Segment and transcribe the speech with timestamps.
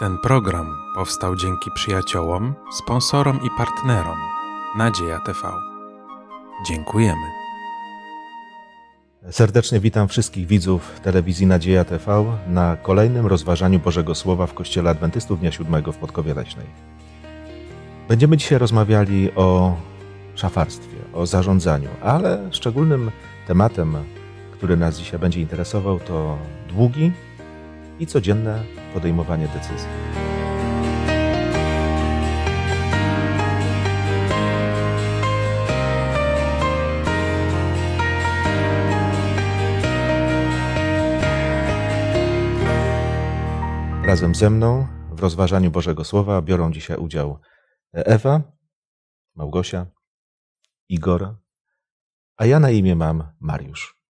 [0.00, 4.18] Ten program powstał dzięki przyjaciołom, sponsorom i partnerom
[4.76, 5.38] Nadzieja TV.
[6.66, 7.26] Dziękujemy.
[9.30, 15.40] Serdecznie witam wszystkich widzów telewizji Nadzieja TV na kolejnym rozważaniu Bożego Słowa w Kościele Adwentystów
[15.40, 16.66] Dnia Siódmego w Podkowie Leśnej.
[18.08, 19.76] Będziemy dzisiaj rozmawiali o
[20.34, 23.10] szafarstwie, o zarządzaniu, ale szczególnym
[23.46, 23.96] tematem,
[24.52, 26.38] który nas dzisiaj będzie interesował, to
[26.68, 27.12] długi
[27.98, 29.88] i codzienne podejmowanie decyzji.
[44.10, 47.38] Razem ze mną w rozważaniu Bożego Słowa biorą dzisiaj udział
[47.92, 48.42] Ewa,
[49.34, 49.86] Małgosia,
[50.88, 51.36] Igor,
[52.36, 54.02] a ja na imię mam Mariusz.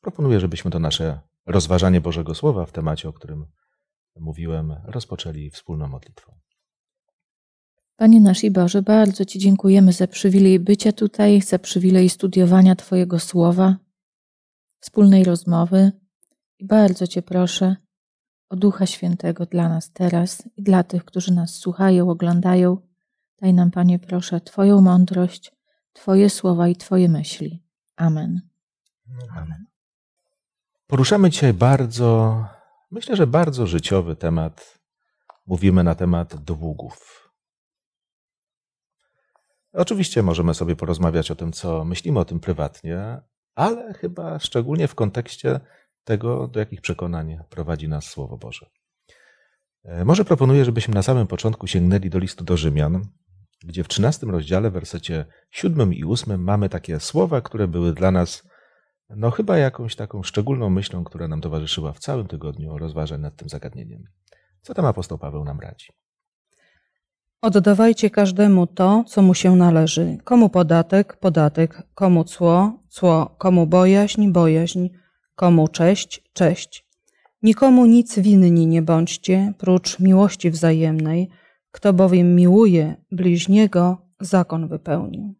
[0.00, 3.46] Proponuję, żebyśmy to nasze rozważanie Bożego Słowa w temacie, o którym
[4.16, 6.32] mówiłem, rozpoczęli wspólną modlitwą.
[7.96, 13.18] Panie nasz i Boże, bardzo Ci dziękujemy za przywilej bycia tutaj, za przywilej studiowania Twojego
[13.18, 13.76] Słowa,
[14.80, 15.92] wspólnej rozmowy
[16.58, 17.76] i bardzo Cię proszę
[18.48, 22.76] o Ducha Świętego dla nas teraz i dla tych, którzy nas słuchają, oglądają.
[23.40, 25.52] Daj nam, Panie, proszę, Twoją mądrość,
[25.92, 27.62] Twoje słowa i Twoje myśli.
[27.96, 28.40] Amen.
[29.36, 29.64] Amen.
[30.88, 32.44] Poruszamy dzisiaj bardzo,
[32.90, 34.78] myślę, że bardzo życiowy temat.
[35.46, 37.30] Mówimy na temat długów.
[39.72, 43.20] Oczywiście możemy sobie porozmawiać o tym, co myślimy o tym prywatnie,
[43.54, 45.60] ale chyba szczególnie w kontekście
[46.04, 48.66] tego, do jakich przekonań prowadzi nas Słowo Boże.
[49.84, 53.02] E, może proponuję, żebyśmy na samym początku sięgnęli do listu do Rzymian,
[53.64, 58.10] gdzie w 13 rozdziale, w wersecie 7 i 8 mamy takie słowa, które były dla
[58.10, 58.47] nas
[59.16, 63.48] no chyba jakąś taką szczególną myślą, która nam towarzyszyła w całym tygodniu rozważań nad tym
[63.48, 64.04] zagadnieniem.
[64.62, 65.92] Co tam apostoł Paweł nam radzi?
[67.42, 70.18] Oddawajcie każdemu to, co mu się należy.
[70.24, 74.88] Komu podatek, podatek, komu cło, cło, komu bojaźń, bojaźń,
[75.34, 76.86] komu cześć, cześć.
[77.42, 81.28] Nikomu nic winni nie bądźcie, prócz miłości wzajemnej.
[81.70, 85.37] Kto bowiem miłuje bliźniego, zakon wypełnił.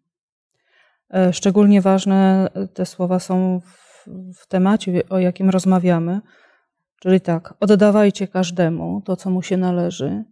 [1.14, 6.20] E, szczególnie ważne te słowa są w, w temacie, o jakim rozmawiamy.
[7.00, 10.24] Czyli tak, oddawajcie każdemu to, co mu się należy.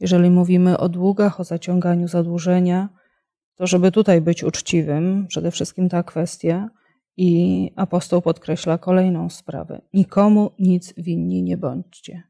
[0.00, 2.88] Jeżeli mówimy o długach, o zaciąganiu zadłużenia,
[3.56, 6.68] to żeby tutaj być uczciwym, przede wszystkim ta kwestia.
[7.20, 9.80] I apostoł podkreśla kolejną sprawę.
[9.94, 12.22] Nikomu nic winni nie bądźcie.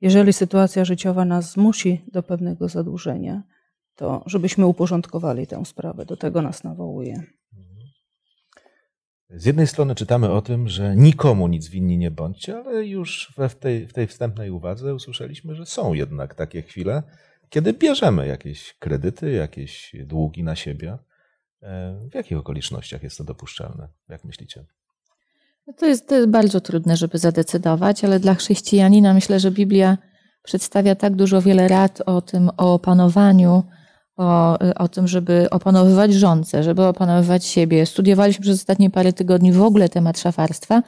[0.00, 3.42] Jeżeli sytuacja życiowa nas zmusi do pewnego zadłużenia,
[3.96, 6.06] to żebyśmy uporządkowali tę sprawę.
[6.06, 7.22] Do tego nas nawołuje.
[9.30, 13.54] Z jednej strony czytamy o tym, że nikomu nic winni nie bądźcie, ale już w
[13.54, 17.02] tej, w tej wstępnej uwadze usłyszeliśmy, że są jednak takie chwile,
[17.48, 20.98] kiedy bierzemy jakieś kredyty, jakieś długi na siebie.
[21.62, 23.88] E, w jakich okolicznościach jest to dopuszczalne?
[24.08, 24.64] Jak myślicie?
[25.66, 29.98] No to, jest, to jest bardzo trudne, żeby zadecydować, ale dla chrześcijanina myślę, że Biblia
[30.42, 33.64] przedstawia tak dużo wiele rad o tym, o opanowaniu,
[34.16, 37.86] o, o tym, żeby opanowywać rządze, żeby opanowywać siebie.
[37.86, 40.82] Studiowaliśmy przez ostatnie parę tygodni w ogóle temat szafarstwa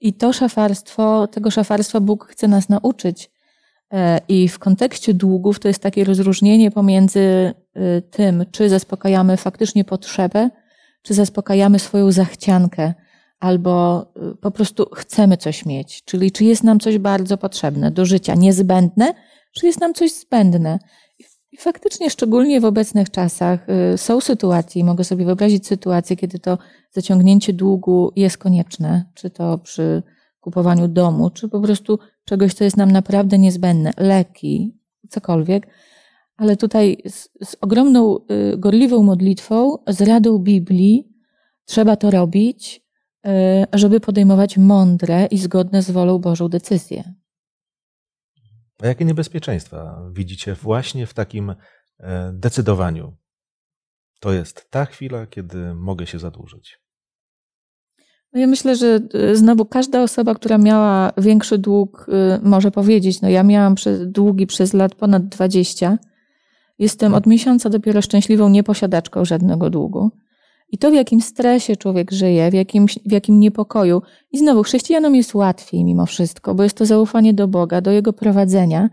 [0.00, 3.30] i to szafarstwo, tego szafarstwa Bóg chce nas nauczyć.
[3.92, 7.20] E, I w kontekście długów to jest takie rozróżnienie pomiędzy
[7.74, 10.50] e, tym, czy zaspokajamy faktycznie potrzebę,
[11.02, 12.94] czy zaspokajamy swoją zachciankę,
[13.40, 18.04] albo e, po prostu chcemy coś mieć, czyli czy jest nam coś bardzo potrzebne do
[18.04, 19.14] życia, niezbędne,
[19.52, 20.78] czy jest nam coś zbędne.
[21.56, 26.58] I faktycznie, szczególnie w obecnych czasach, y, są sytuacje, mogę sobie wyobrazić sytuację, kiedy to
[26.90, 30.02] zaciągnięcie długu jest konieczne, czy to przy
[30.40, 34.78] kupowaniu domu, czy po prostu czegoś, co jest nam naprawdę niezbędne, leki,
[35.08, 35.66] cokolwiek.
[36.36, 41.08] Ale tutaj z, z ogromną, y, gorliwą modlitwą, z radą Biblii,
[41.64, 42.84] trzeba to robić,
[43.26, 43.30] y,
[43.72, 47.14] żeby podejmować mądre i zgodne z wolą Bożą decyzje.
[48.82, 51.54] A jakie niebezpieczeństwa widzicie właśnie w takim
[52.00, 53.16] e, decydowaniu?
[54.20, 56.78] To jest ta chwila, kiedy mogę się zadłużyć.
[58.32, 63.20] No ja myślę, że e, znowu każda osoba, która miała większy dług, e, może powiedzieć,
[63.20, 63.74] no ja miałam
[64.06, 65.98] długi przez lat ponad 20.
[66.78, 70.10] Jestem od miesiąca dopiero szczęśliwą nieposiadaczką żadnego długu.
[70.68, 74.02] I to, w jakim stresie człowiek żyje, w jakim, w jakim niepokoju.
[74.32, 78.12] I znowu, chrześcijanom jest łatwiej mimo wszystko, bo jest to zaufanie do Boga, do Jego
[78.12, 78.88] prowadzenia.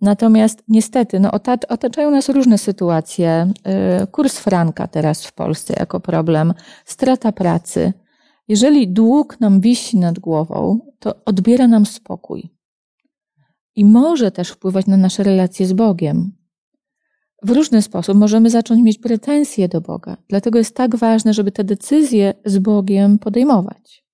[0.00, 1.30] Natomiast niestety, no,
[1.68, 3.52] otaczają nas różne sytuacje.
[4.02, 6.54] Y, kurs franka teraz w Polsce jako problem,
[6.84, 7.92] strata pracy.
[8.48, 12.50] Jeżeli dług nam wisi nad głową, to odbiera nam spokój.
[13.76, 16.37] i może też wpływać na nasze relacje z Bogiem.
[17.42, 20.16] W różny sposób możemy zacząć mieć pretensje do Boga.
[20.28, 24.04] Dlatego jest tak ważne, żeby te decyzje z Bogiem podejmować.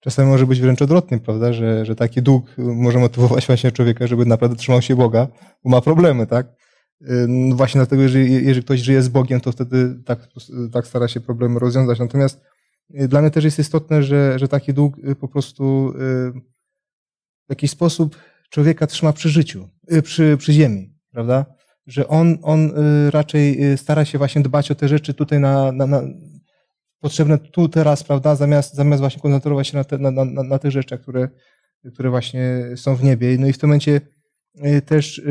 [0.00, 4.26] Czasami może być wręcz odwrotnie, prawda, że, że taki dług może motywować właśnie człowieka, żeby
[4.26, 5.28] naprawdę trzymał się Boga,
[5.64, 6.46] bo ma problemy, tak?
[7.28, 10.28] No właśnie dlatego, że jeżeli ktoś żyje z Bogiem, to wtedy tak,
[10.72, 11.98] tak stara się problemy rozwiązać.
[11.98, 12.40] Natomiast
[13.00, 16.32] y, dla mnie też jest istotne, że, że taki dług y, po prostu y,
[17.46, 18.16] w jakiś sposób
[18.50, 19.68] człowieka trzyma przy życiu,
[20.02, 21.44] przy, przy ziemi, prawda?
[21.86, 22.72] Że on, on
[23.10, 26.02] raczej stara się właśnie dbać o te rzeczy tutaj na, na, na
[27.00, 28.36] potrzebne tu, teraz, prawda?
[28.36, 31.28] Zamiast, zamiast właśnie koncentrować się na, te, na, na, na tych rzeczach, które,
[31.94, 32.42] które właśnie
[32.76, 33.36] są w niebie.
[33.38, 34.00] No i w tym momencie
[34.86, 35.22] też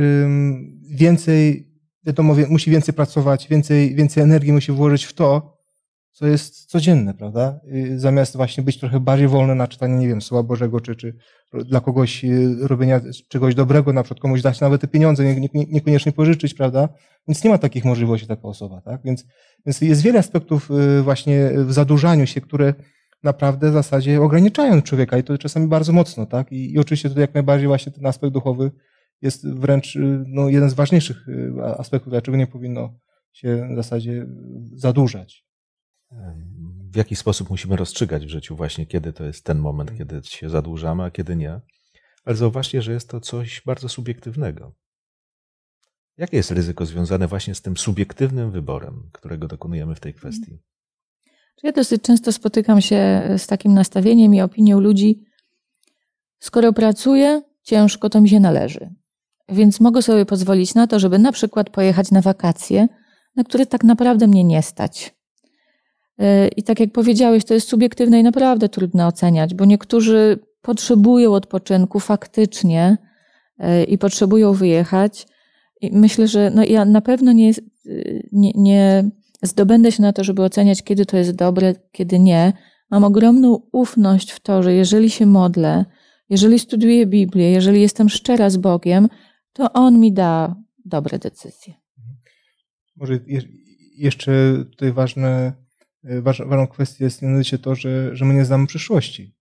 [0.90, 1.72] więcej,
[2.06, 5.57] wiadomo, musi więcej pracować, więcej, więcej energii musi włożyć w to,
[6.18, 7.60] co jest codzienne, prawda?
[7.74, 11.14] Y, zamiast właśnie być trochę bardziej wolny na czytanie, nie wiem, Słowa Bożego, czy, czy
[11.54, 15.66] dla kogoś y, robienia czegoś dobrego, na przykład komuś dać nawet te pieniądze, nie, nie,
[15.70, 16.90] niekoniecznie pożyczyć, prawda?
[17.28, 19.02] Więc nie ma takich możliwości taka osoba, tak?
[19.04, 19.26] Więc,
[19.66, 22.74] więc jest wiele aspektów y, właśnie w zadłużaniu się, które
[23.24, 26.52] naprawdę w zasadzie ograniczają człowieka i to czasami bardzo mocno, tak?
[26.52, 28.72] I, i oczywiście tutaj jak najbardziej właśnie ten aspekt duchowy
[29.22, 29.98] jest wręcz
[30.28, 31.26] no, jeden z ważniejszych
[31.78, 33.00] aspektów, dlaczego nie powinno
[33.34, 34.26] się w zasadzie
[34.76, 35.47] zadłużać
[36.92, 39.98] w jaki sposób musimy rozstrzygać w życiu właśnie, kiedy to jest ten moment, mm.
[39.98, 41.62] kiedy się zadłużamy, a kiedy nie.
[42.26, 44.76] Ale zauważcie, że jest to coś bardzo subiektywnego.
[46.18, 50.20] Jakie jest ryzyko związane właśnie z tym subiektywnym wyborem, którego dokonujemy w tej mm.
[50.20, 50.58] kwestii?
[51.64, 55.24] Ja dosyć często spotykam się z takim nastawieniem i opinią ludzi,
[56.40, 58.90] skoro pracuję ciężko, to mi się należy.
[59.50, 62.88] Więc mogę sobie pozwolić na to, żeby na przykład pojechać na wakacje,
[63.36, 65.17] na które tak naprawdę mnie nie stać.
[66.58, 72.00] I tak jak powiedziałeś, to jest subiektywne i naprawdę trudno oceniać, bo niektórzy potrzebują odpoczynku
[72.00, 72.98] faktycznie
[73.60, 75.28] e, i potrzebują wyjechać.
[75.82, 77.52] I myślę, że no ja na pewno nie,
[78.32, 79.10] nie, nie
[79.42, 82.54] zdobędę się na to, żeby oceniać, kiedy to jest dobre, kiedy nie.
[82.92, 85.86] Mam ogromną ufność w to, że jeżeli się modlę,
[86.30, 89.08] jeżeli studiuję Biblię, jeżeli jestem szczera z Bogiem,
[89.54, 90.56] to On mi da
[90.86, 91.74] dobre decyzje.
[92.96, 93.20] Może
[93.98, 95.54] jeszcze tutaj ważne
[96.12, 99.36] Y, ważną kwestią jest mianowicie to, że, że my nie znamy przyszłości.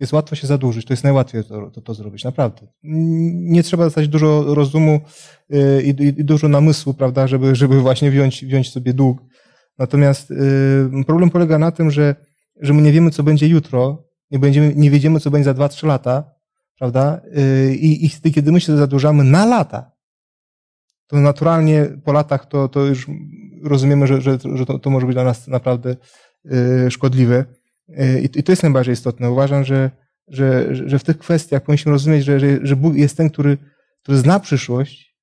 [0.00, 2.66] Jest łatwo się zadłużyć, to jest najłatwiej to, to, to zrobić, naprawdę.
[2.82, 5.00] Nie trzeba dostać dużo rozumu
[5.54, 9.22] y, i, i, i, dużo namysłu, prawda, żeby, żeby właśnie wziąć, wziąć sobie dług.
[9.78, 12.14] Natomiast y, problem polega na tym, że,
[12.60, 15.86] że my nie wiemy, co będzie jutro, nie, będziemy, nie wiedziemy, co będzie za 2-3
[15.86, 16.30] lata,
[16.78, 17.20] prawda?
[17.72, 19.94] I, I kiedy my się zadłużamy na lata,
[21.06, 23.06] to naturalnie po latach to, to już
[23.68, 25.96] rozumiemy, że, że, że to, to może być dla nas naprawdę
[26.86, 27.44] y, szkodliwe.
[27.88, 29.30] Y, I to jest najbardziej istotne.
[29.30, 29.90] Uważam, że,
[30.28, 33.58] że, że w tych kwestiach powinniśmy rozumieć, że, że, że Bóg jest ten, który,
[34.02, 35.16] który zna przyszłość,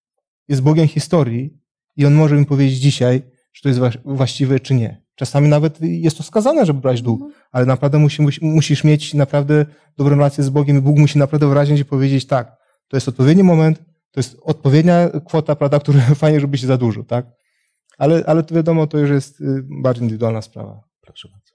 [0.48, 1.58] jest Bogiem historii
[1.98, 3.22] i On może mi powiedzieć dzisiaj,
[3.52, 5.02] czy to jest właściwe, czy nie.
[5.16, 7.42] Czasami nawet jest to skazane, żeby brać dług, mhm.
[7.52, 9.66] ale naprawdę musi, musisz mieć naprawdę
[9.98, 13.44] dobrą relację z Bogiem i Bóg musi naprawdę wyraźnie ci powiedzieć tak, to jest odpowiedni
[13.44, 17.26] moment, to jest odpowiednia kwota, prawda, która fajnie, żeby się zadłużył, tak?
[17.98, 20.84] Ale, ale to wiadomo, to już jest y, bardziej indywidualna sprawa.
[21.02, 21.52] Proszę bardzo.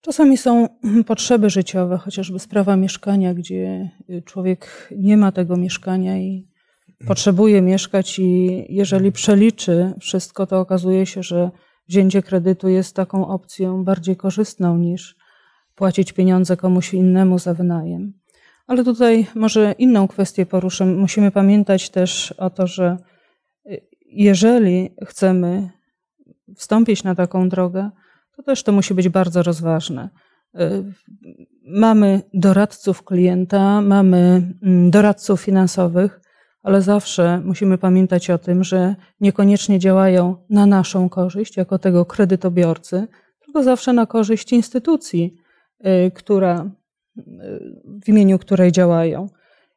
[0.00, 0.68] Czasami są
[1.06, 6.48] potrzeby życiowe, chociażby sprawa mieszkania, gdzie y, człowiek nie ma tego mieszkania i
[7.06, 11.50] potrzebuje mieszkać, i jeżeli przeliczy wszystko, to okazuje się, że
[11.88, 15.16] wzięcie kredytu jest taką opcją bardziej korzystną niż
[15.74, 18.12] płacić pieniądze komuś innemu za wynajem.
[18.66, 20.86] Ale tutaj może inną kwestię poruszę.
[20.86, 22.96] Musimy pamiętać też o to, że
[24.12, 25.70] jeżeli chcemy
[26.56, 27.90] wstąpić na taką drogę,
[28.36, 30.08] to też to musi być bardzo rozważne.
[30.60, 30.84] Y,
[31.66, 36.20] mamy doradców klienta, mamy mm, doradców finansowych,
[36.62, 43.06] ale zawsze musimy pamiętać o tym, że niekoniecznie działają na naszą korzyść, jako tego kredytobiorcy,
[43.44, 45.36] tylko zawsze na korzyść instytucji,
[46.06, 46.70] y, która,
[47.18, 47.22] y,
[48.04, 49.28] w imieniu której działają.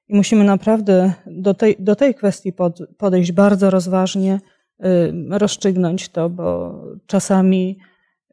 [0.08, 4.40] I musimy naprawdę do tej, do tej kwestii pod, podejść bardzo rozważnie,
[4.86, 7.78] y, rozstrzygnąć to, bo czasami,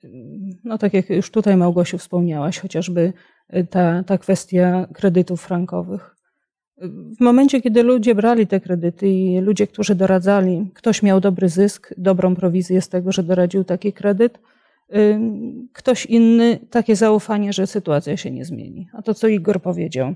[0.04, 0.08] y,
[0.64, 3.12] no tak jak już tutaj Małgosiu wspomniałaś, chociażby
[3.56, 6.16] y, ta, ta kwestia kredytów frankowych.
[7.18, 11.94] W momencie, kiedy ludzie brali te kredyty i ludzie, którzy doradzali, ktoś miał dobry zysk,
[11.96, 14.38] dobrą prowizję z tego, że doradził taki kredyt,
[15.72, 18.88] ktoś inny takie zaufanie, że sytuacja się nie zmieni.
[18.92, 20.14] A to, co Igor powiedział,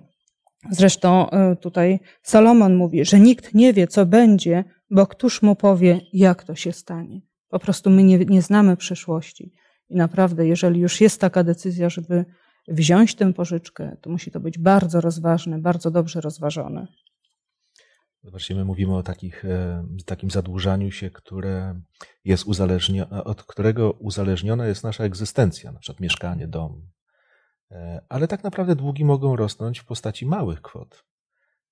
[0.71, 6.01] Zresztą e, tutaj Salomon mówi, że nikt nie wie, co będzie, bo któż mu powie,
[6.13, 7.21] jak to się stanie.
[7.49, 9.53] Po prostu my nie, nie znamy przyszłości.
[9.89, 12.25] I naprawdę, jeżeli już jest taka decyzja, żeby
[12.69, 16.87] wziąć tę pożyczkę, to musi to być bardzo rozważne, bardzo dobrze rozważone.
[18.23, 21.81] Zobaczcie, my mówimy o takich, e, takim zadłużaniu się, które
[22.25, 26.89] jest uzależnione, od którego uzależniona jest nasza egzystencja, na przykład mieszkanie, dom.
[27.71, 31.05] E, ale tak naprawdę długi mogą rosnąć w postaci małych kwot.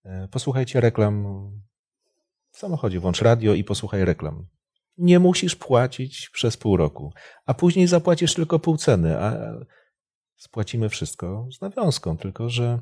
[0.04, 1.24] E, posłuchajcie reklam
[2.50, 4.46] w samochodzie, włącz radio i posłuchaj reklam.
[4.98, 7.12] Nie musisz płacić przez pół roku,
[7.46, 9.52] a później zapłacisz tylko pół ceny, a
[10.36, 12.78] spłacimy wszystko z nawiązką, tylko że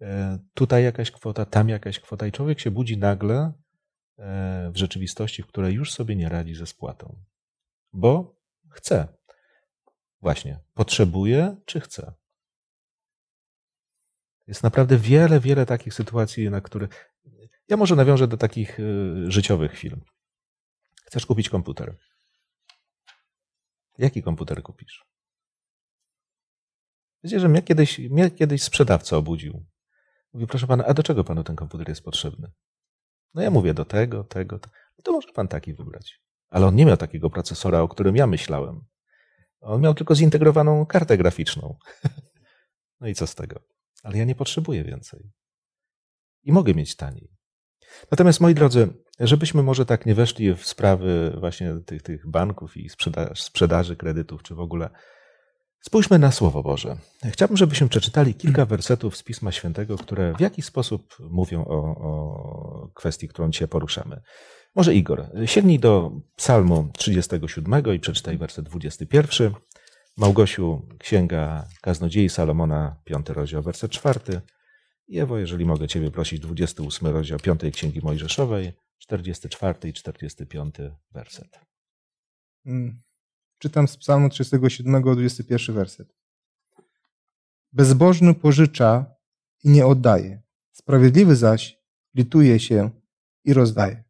[0.00, 3.52] e, tutaj jakaś kwota, tam jakaś kwota i człowiek się budzi nagle
[4.72, 7.16] w rzeczywistości, w której już sobie nie radzi ze spłatą.
[7.92, 8.36] Bo
[8.68, 9.08] chce.
[10.20, 12.12] Właśnie, potrzebuje czy chce.
[14.46, 16.88] Jest naprawdę wiele, wiele takich sytuacji, na które.
[17.68, 18.82] Ja może nawiążę do takich e,
[19.30, 19.96] życiowych chwil.
[21.06, 21.96] Chcesz kupić komputer.
[23.98, 25.04] Jaki komputer kupisz?
[27.24, 29.66] Wiecie, że mnie kiedyś, mnie kiedyś sprzedawca obudził.
[30.32, 32.52] Mówi, proszę pana, a do czego panu ten komputer jest potrzebny?
[33.34, 34.70] No ja mówię, do tego, tego, to,
[35.02, 36.20] to może pan taki wybrać.
[36.50, 38.84] Ale on nie miał takiego procesora, o którym ja myślałem.
[39.60, 41.76] On miał tylko zintegrowaną kartę graficzną.
[43.00, 43.60] No i co z tego?
[44.04, 45.30] Ale ja nie potrzebuję więcej.
[46.42, 47.28] I mogę mieć taniej.
[48.10, 48.88] Natomiast, moi drodzy,
[49.20, 54.42] żebyśmy może tak nie weszli w sprawy właśnie tych, tych banków i sprzedaż, sprzedaży kredytów,
[54.42, 54.90] czy w ogóle
[55.86, 56.96] Spójrzmy na Słowo Boże.
[57.24, 62.90] Chciałbym, żebyśmy przeczytali kilka wersetów z Pisma Świętego, które w jakiś sposób mówią o, o
[62.94, 64.20] kwestii, którą dzisiaj poruszamy.
[64.74, 69.54] Może Igor, sięgnij do Psalmu 37 i przeczytaj werset 21.
[70.16, 74.40] Małgosiu, Księga Kaznodziei Salomona, 5 rozdział, werset 4.
[75.08, 80.74] I Ewo, jeżeli mogę Ciebie prosić, 28 rozdział 5 Księgi Mojżeszowej, 44 i 45
[81.10, 81.60] werset.
[82.66, 83.00] Mm.
[83.58, 86.14] Czytam z Psalmu 37, 21 werset.
[87.72, 89.16] Bezbożny pożycza
[89.64, 90.42] i nie oddaje.
[90.72, 91.78] Sprawiedliwy zaś
[92.14, 92.90] lituje się
[93.44, 94.04] i rozdaje.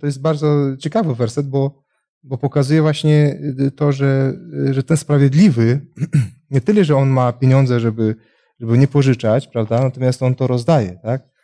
[0.00, 1.83] To jest bardzo ciekawy werset, bo,
[2.24, 3.38] bo pokazuje właśnie
[3.76, 4.32] to, że,
[4.70, 5.80] że ten sprawiedliwy,
[6.50, 8.16] nie tyle, że on ma pieniądze, żeby,
[8.60, 11.34] żeby nie pożyczać, prawda, natomiast on to rozdaje, tak?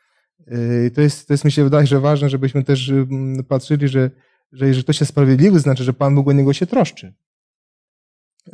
[0.94, 2.92] To jest, to jest mi się wydaje, że ważne, żebyśmy też
[3.48, 4.10] patrzyli, że,
[4.52, 7.14] że jeżeli ktoś jest sprawiedliwy, znaczy, że Pan Bóg o niego się troszczy.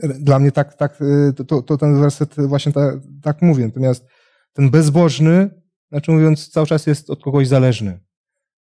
[0.03, 0.99] Dla mnie tak, tak
[1.47, 3.65] to, to ten werset właśnie tak, tak mówi.
[3.65, 4.07] Natomiast
[4.53, 5.51] ten bezbożny,
[5.89, 8.01] znaczy mówiąc, cały czas jest od kogoś zależny.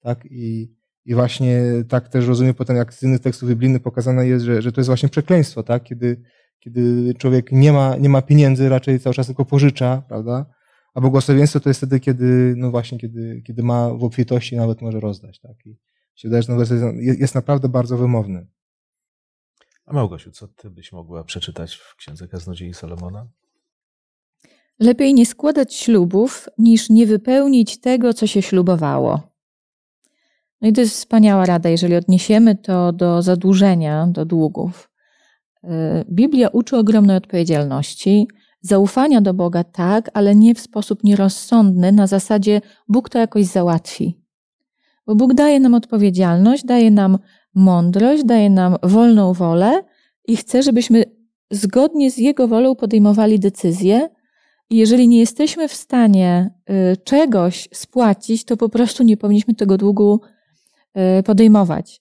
[0.00, 0.24] Tak?
[0.30, 0.75] I,
[1.06, 4.72] i właśnie tak też rozumiem potem, jak z innych tekstów biblijnych pokazane jest, że, że
[4.72, 5.82] to jest właśnie przekleństwo, tak?
[5.82, 6.22] Kiedy,
[6.58, 10.46] kiedy człowiek nie ma, nie ma pieniędzy, raczej cały czas tylko pożycza, prawda?
[10.94, 15.00] A błogosławieństwo to jest wtedy, kiedy, no właśnie, kiedy, kiedy ma w obfitości nawet może
[15.00, 15.66] rozdać, tak?
[15.66, 15.78] I,
[16.14, 18.46] się wydaje, że ten werset jest naprawdę bardzo wymowny.
[19.86, 23.28] A Małgosiu, co ty byś mogła przeczytać w Księdze Kaznodziei Salomona?
[24.80, 29.35] Lepiej nie składać ślubów, niż nie wypełnić tego, co się ślubowało.
[30.60, 34.90] No i to jest wspaniała rada, jeżeli odniesiemy to do zadłużenia, do długów.
[35.64, 35.68] Y,
[36.10, 38.28] Biblia uczy ogromnej odpowiedzialności,
[38.60, 44.20] zaufania do Boga tak, ale nie w sposób nierozsądny, na zasadzie Bóg to jakoś załatwi.
[45.06, 47.18] Bo Bóg daje nam odpowiedzialność, daje nam
[47.54, 49.82] mądrość, daje nam wolną wolę
[50.28, 51.04] i chce, żebyśmy
[51.50, 54.08] zgodnie z Jego wolą podejmowali decyzje.
[54.70, 59.78] I jeżeli nie jesteśmy w stanie y, czegoś spłacić, to po prostu nie powinniśmy tego
[59.78, 60.20] długu
[61.24, 62.00] podejmować.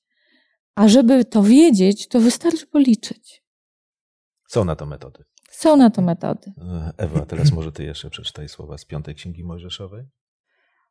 [0.75, 3.43] A żeby to wiedzieć, to wystarczy policzyć.
[4.47, 5.23] Są na to metody.
[5.51, 6.53] Są na to metody.
[6.97, 10.05] Ewa, teraz może ty jeszcze przeczytaj słowa z piątej Księgi Mojżeszowej.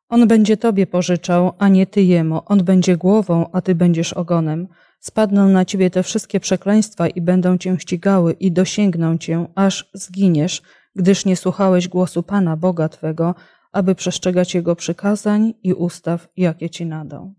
[0.09, 2.41] On będzie tobie pożyczał, a nie ty jemu.
[2.45, 4.67] On będzie głową, a ty będziesz ogonem.
[4.99, 10.61] Spadną na ciebie te wszystkie przekleństwa i będą cię ścigały i dosięgną cię, aż zginiesz,
[10.95, 13.35] gdyż nie słuchałeś głosu Pana, Boga Twego,
[13.71, 17.33] aby przestrzegać Jego przykazań i ustaw, jakie Ci nadał.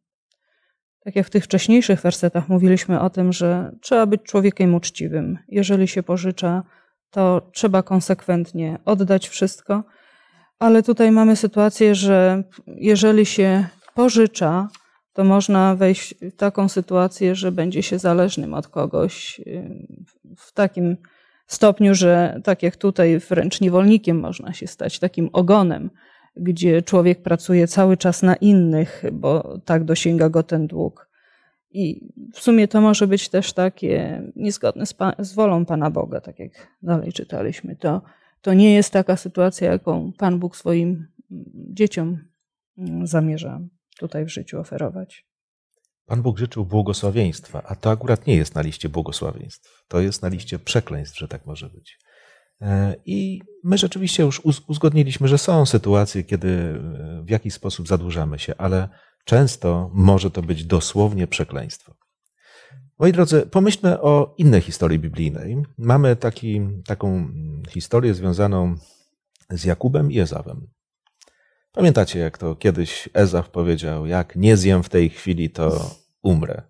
[1.06, 5.38] Tak jak w tych wcześniejszych wersetach mówiliśmy o tym, że trzeba być człowiekiem uczciwym.
[5.48, 6.62] Jeżeli się pożycza,
[7.10, 9.84] to trzeba konsekwentnie oddać wszystko,
[10.58, 14.68] ale tutaj mamy sytuację, że jeżeli się pożycza,
[15.12, 19.40] to można wejść w taką sytuację, że będzie się zależnym od kogoś
[20.36, 20.96] w takim
[21.46, 25.90] stopniu, że tak jak tutaj wręcz niewolnikiem można się stać, takim ogonem,
[26.36, 31.10] gdzie człowiek pracuje cały czas na innych, bo tak dosięga go ten dług.
[31.70, 36.38] I w sumie to może być też takie niezgodne z, z wolą Pana Boga, tak
[36.38, 36.52] jak
[36.82, 37.76] dalej czytaliśmy.
[37.76, 38.02] To
[38.46, 41.06] to nie jest taka sytuacja, jaką Pan Bóg swoim
[41.72, 42.18] dzieciom
[42.78, 43.60] mm, zamierza
[43.98, 45.26] tutaj w życiu oferować.
[46.06, 49.84] Pan Bóg życzył błogosławieństwa, a to akurat nie jest na liście błogosławieństw.
[49.88, 51.98] To jest na liście przekleństw, że tak może być.
[52.60, 58.38] E, I my rzeczywiście już uzgodniliśmy, że są sytuacje, kiedy e, w jakiś sposób zadłużamy
[58.38, 58.88] się, ale
[59.24, 61.94] często może to być dosłownie przekleństwo.
[62.98, 65.62] Moi drodzy, pomyślmy o innej historii biblijnej.
[65.78, 67.28] Mamy taki, taką
[67.68, 68.76] historię związaną
[69.50, 70.66] z Jakubem i Ezawem.
[71.72, 75.90] Pamiętacie, jak to kiedyś Ezaw powiedział, jak nie zjem w tej chwili, to
[76.22, 76.62] umrę.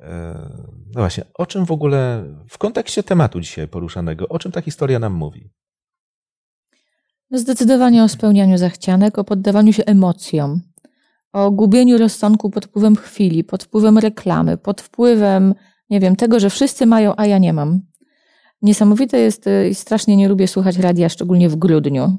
[0.00, 0.34] E,
[0.86, 4.98] no właśnie, o czym w ogóle w kontekście tematu dzisiaj poruszanego, o czym ta historia
[4.98, 5.50] nam mówi?
[7.30, 10.60] No zdecydowanie o spełnianiu zachcianek, o poddawaniu się emocjom,
[11.32, 15.54] o gubieniu rozsądku pod wpływem chwili, pod wpływem reklamy, pod wpływem,
[15.90, 17.80] nie wiem, tego, że wszyscy mają, a ja nie mam.
[18.62, 22.18] Niesamowite jest y, i strasznie nie lubię słuchać radia, szczególnie w grudniu,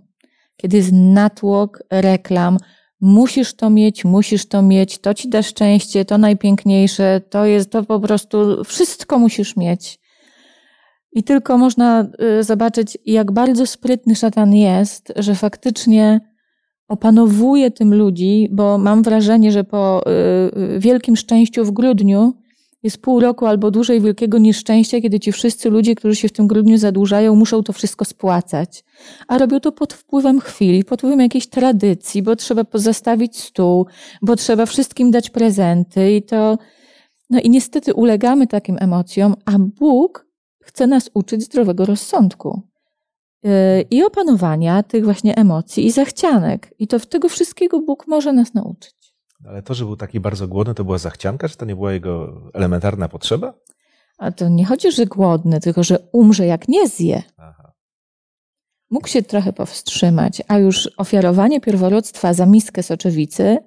[0.57, 2.57] kiedy jest natłok reklam,
[3.01, 7.83] musisz to mieć, musisz to mieć, to ci da szczęście, to najpiękniejsze, to jest to
[7.83, 9.99] po prostu, wszystko musisz mieć.
[11.11, 12.07] I tylko można
[12.39, 16.21] y, zobaczyć, jak bardzo sprytny szatan jest, że faktycznie
[16.87, 22.33] opanowuje tym ludzi, bo mam wrażenie, że po y, y, wielkim szczęściu w grudniu
[22.83, 26.47] jest pół roku albo dłużej wielkiego nieszczęścia, kiedy ci wszyscy ludzie, którzy się w tym
[26.47, 28.83] grudniu zadłużają, muszą to wszystko spłacać.
[29.27, 33.87] A robią to pod wpływem chwili, pod wpływem jakiejś tradycji, bo trzeba pozastawić stół,
[34.21, 36.57] bo trzeba wszystkim dać prezenty i to,
[37.29, 40.27] no i niestety ulegamy takim emocjom, a Bóg
[40.59, 42.61] chce nas uczyć zdrowego rozsądku
[43.43, 43.51] yy,
[43.91, 46.73] i opanowania tych właśnie emocji i zachcianek.
[46.79, 48.96] I to tego wszystkiego Bóg może nas nauczyć.
[49.45, 52.41] Ale to, że był taki bardzo głodny, to była zachcianka, czy to nie była jego
[52.53, 53.53] elementarna potrzeba?
[54.17, 57.23] A to nie chodzi, że głodny, tylko że umrze jak nie zje.
[57.37, 57.71] Aha.
[58.89, 63.57] Mógł się trochę powstrzymać, a już ofiarowanie pierworództwa za miskę soczewicy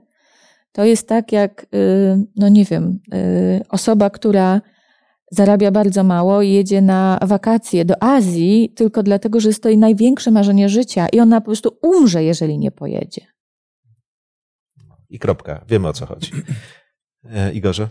[0.73, 4.61] to jest tak jak, y, no nie wiem, y, osoba, która
[5.31, 9.79] zarabia bardzo mało i jedzie na wakacje do Azji tylko dlatego, że jest to jej
[9.79, 13.30] największe marzenie życia i ona po prostu umrze, jeżeli nie pojedzie.
[15.11, 15.65] I kropka.
[15.69, 16.33] Wiemy o co chodzi.
[17.25, 17.89] E, Igorze?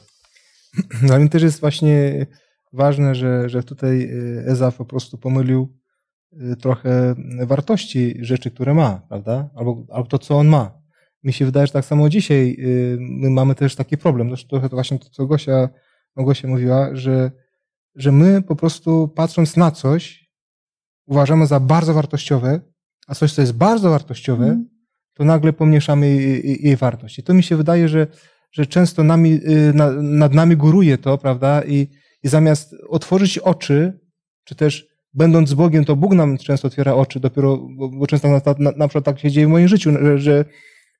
[1.02, 2.26] Dla mnie też jest właśnie
[2.74, 5.78] ważne, że, że tutaj e, Eza po prostu pomylił
[6.34, 7.16] e, trochę
[7.46, 9.50] wartości rzeczy, które ma, prawda?
[9.56, 10.80] Albo, albo to, co on ma.
[11.24, 12.58] Mi się wydaje, że tak samo dzisiaj
[13.00, 14.30] my mamy też taki problem.
[14.30, 15.70] Zresztą trochę to właśnie to, co Gosia,
[16.16, 17.32] no Gosia mówiła, że,
[17.96, 20.30] że my po prostu patrząc na coś,
[21.06, 22.62] uważamy za bardzo wartościowe,
[23.08, 24.79] a coś, co jest bardzo wartościowe, mm
[25.20, 27.20] to nagle pomniejszamy jej, jej wartość.
[27.20, 28.08] I to mi się wydaje, że,
[28.52, 31.62] że często nami, y, nad nami góruje to, prawda?
[31.64, 31.88] I,
[32.24, 34.00] I zamiast otworzyć oczy,
[34.44, 38.28] czy też będąc z Bogiem, to Bóg nam często otwiera oczy, dopiero, bo, bo często
[38.28, 40.46] na, na, na przykład tak się dzieje w moim życiu, że, że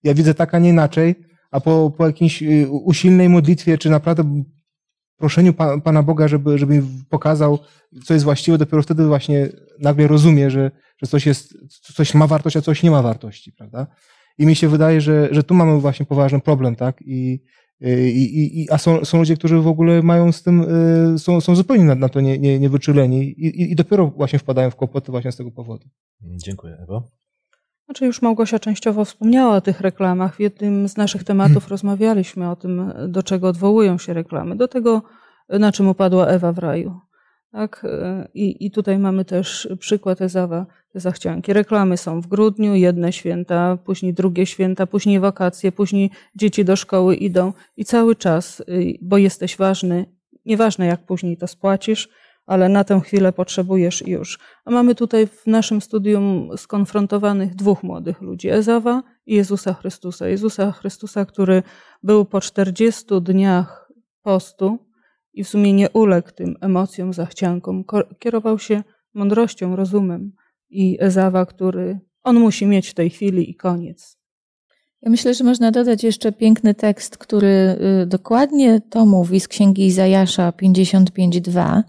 [0.04, 1.16] ja widzę tak, a nie inaczej,
[1.52, 4.44] a po, po jakiejś y, usilnej modlitwie, czy naprawdę
[5.18, 5.54] proszeniu
[5.84, 7.60] Pana Boga, żeby, żeby mi pokazał,
[8.06, 11.54] co jest właściwe, dopiero wtedy właśnie nagle rozumie, że, że coś jest,
[11.96, 13.88] coś ma wartość, a coś nie ma wartości, prawda?
[14.40, 17.02] I mi się wydaje, że, że tu mamy właśnie poważny problem, tak?
[17.02, 17.44] I,
[17.82, 20.62] i, i, a są, są ludzie, którzy w ogóle mają z tym,
[21.16, 24.72] y, są, są zupełnie na, na to nie, nie, niewyczuleni i, i dopiero właśnie wpadają
[24.72, 25.88] w kłopoty właśnie z tego powodu.
[26.22, 27.04] Dziękuję, Ewo.
[27.86, 30.36] Znaczy już Małgosia częściowo wspomniała o tych reklamach.
[30.36, 34.56] W jednym z naszych tematów rozmawialiśmy o tym, do czego odwołują się reklamy.
[34.56, 35.02] Do tego,
[35.50, 37.00] na czym upadła Ewa w raju.
[37.52, 37.86] Tak?
[38.34, 41.54] I, I tutaj mamy też przykład Ezawa, zachcianki.
[41.54, 47.16] Reklamy są w grudniu, jedne święta, później drugie święta, później wakacje, później dzieci do szkoły
[47.16, 50.06] idą i cały czas, y, bo jesteś ważny,
[50.46, 52.10] nieważne jak później to spłacisz,
[52.46, 54.40] ale na tę chwilę potrzebujesz już.
[54.66, 60.28] A mamy tutaj w naszym studium skonfrontowanych dwóch młodych ludzi, Ezawa i Jezusa Chrystusa.
[60.28, 61.64] Jezusa Chrystusa, który
[62.04, 64.90] był po 40 dniach postu,
[65.34, 67.84] i w sumie nie uległ tym emocjom, zachciankom.
[68.20, 70.32] Kierował się mądrością, rozumem
[70.70, 74.18] i Ezawa, który on musi mieć w tej chwili i koniec.
[75.02, 79.86] Ja myślę, że można dodać jeszcze piękny tekst, który y, dokładnie to mówi z księgi
[79.86, 81.84] Izajasza 55:2.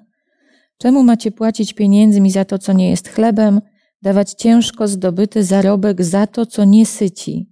[0.79, 3.61] Czemu macie płacić pieniędzmi za to, co nie jest chlebem,
[4.03, 7.51] dawać ciężko zdobyty zarobek za to, co nie syci?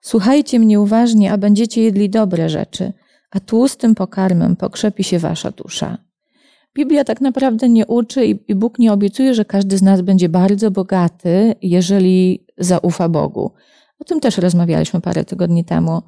[0.00, 2.92] Słuchajcie mnie uważnie, a będziecie jedli dobre rzeczy
[3.30, 5.98] a tłustym pokarmem pokrzepi się wasza dusza.
[6.74, 10.70] Biblia tak naprawdę nie uczy i Bóg nie obiecuje, że każdy z nas będzie bardzo
[10.70, 13.50] bogaty, jeżeli zaufa Bogu.
[14.00, 16.02] O tym też rozmawialiśmy parę tygodni temu.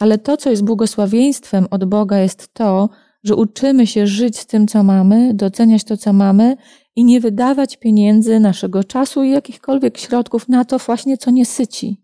[0.00, 2.88] Ale to, co jest błogosławieństwem od Boga, jest to,
[3.24, 6.56] że uczymy się żyć z tym, co mamy, doceniać to, co mamy
[6.96, 12.00] i nie wydawać pieniędzy, naszego czasu i jakichkolwiek środków na to właśnie, co nie syci.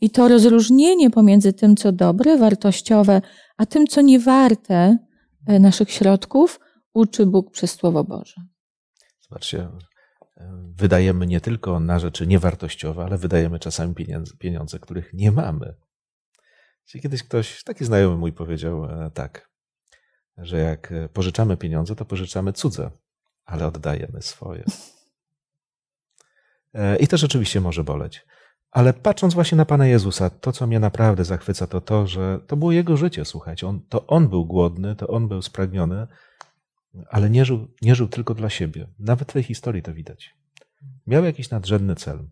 [0.00, 3.22] I to rozróżnienie pomiędzy tym, co dobre, wartościowe,
[3.56, 4.98] a tym, co nie warte
[5.46, 6.60] e, naszych środków,
[6.96, 8.34] uczy Bóg przez Słowo Boże.
[9.20, 9.68] Zobaczcie,
[10.74, 15.74] wydajemy nie tylko na rzeczy niewartościowe, ale wydajemy czasami pieniądze, pieniądze których nie mamy.
[17.02, 19.50] Kiedyś ktoś, taki znajomy mój powiedział e, tak,
[20.38, 22.90] że jak pożyczamy pieniądze, to pożyczamy cudze,
[23.44, 24.64] ale oddajemy swoje.
[26.74, 28.26] E, I to rzeczywiście może boleć.
[28.70, 32.56] Ale patrząc właśnie na Pana Jezusa, to co mnie naprawdę zachwyca, to to, że to
[32.56, 33.68] było Jego życie, słuchajcie.
[33.68, 36.06] On, to On był głodny, to On był spragniony,
[37.10, 38.88] ale nie żył, nie żył tylko dla siebie.
[38.98, 40.34] Nawet w tej historii to widać.
[41.06, 42.28] Miał jakiś nadrzędny cel.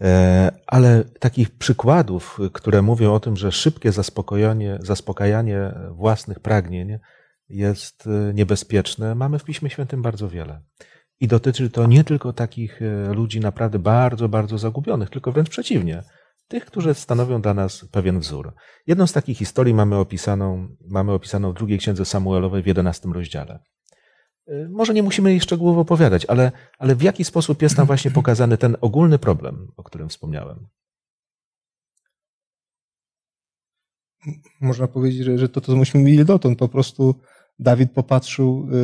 [0.00, 6.98] E, ale takich przykładów, które mówią o tym, że szybkie zaspokojenie, zaspokajanie własnych pragnień
[7.48, 10.60] jest e, niebezpieczne, mamy w Piśmie Świętym bardzo wiele.
[11.20, 16.02] I dotyczy to nie tylko takich e, ludzi naprawdę bardzo, bardzo zagubionych, tylko wręcz przeciwnie,
[16.52, 18.54] tych, którzy stanowią dla nas pewien wzór.
[18.86, 23.58] Jedną z takich historii mamy opisaną, mamy opisaną w drugiej księdze Samuelowej w jedenastym rozdziale.
[24.46, 28.10] E, może nie musimy jej szczegółowo opowiadać, ale, ale w jaki sposób jest nam właśnie
[28.10, 30.66] pokazany ten ogólny problem, o którym wspomniałem?
[34.60, 36.58] Można powiedzieć, że, że to, to myśmy mieli dotąd.
[36.58, 37.14] Po prostu
[37.58, 38.76] Dawid popatrzył e,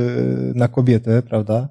[0.55, 1.69] na kobietę, prawda?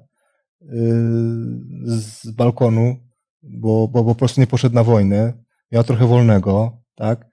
[1.84, 2.96] z balkonu,
[3.42, 7.26] bo, bo po prostu nie poszedł na wojnę, miał trochę wolnego, tak?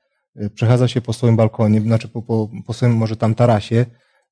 [0.54, 3.86] Przechadzał się po swoim balkonie, znaczy po, po, po swoim może tam tarasie,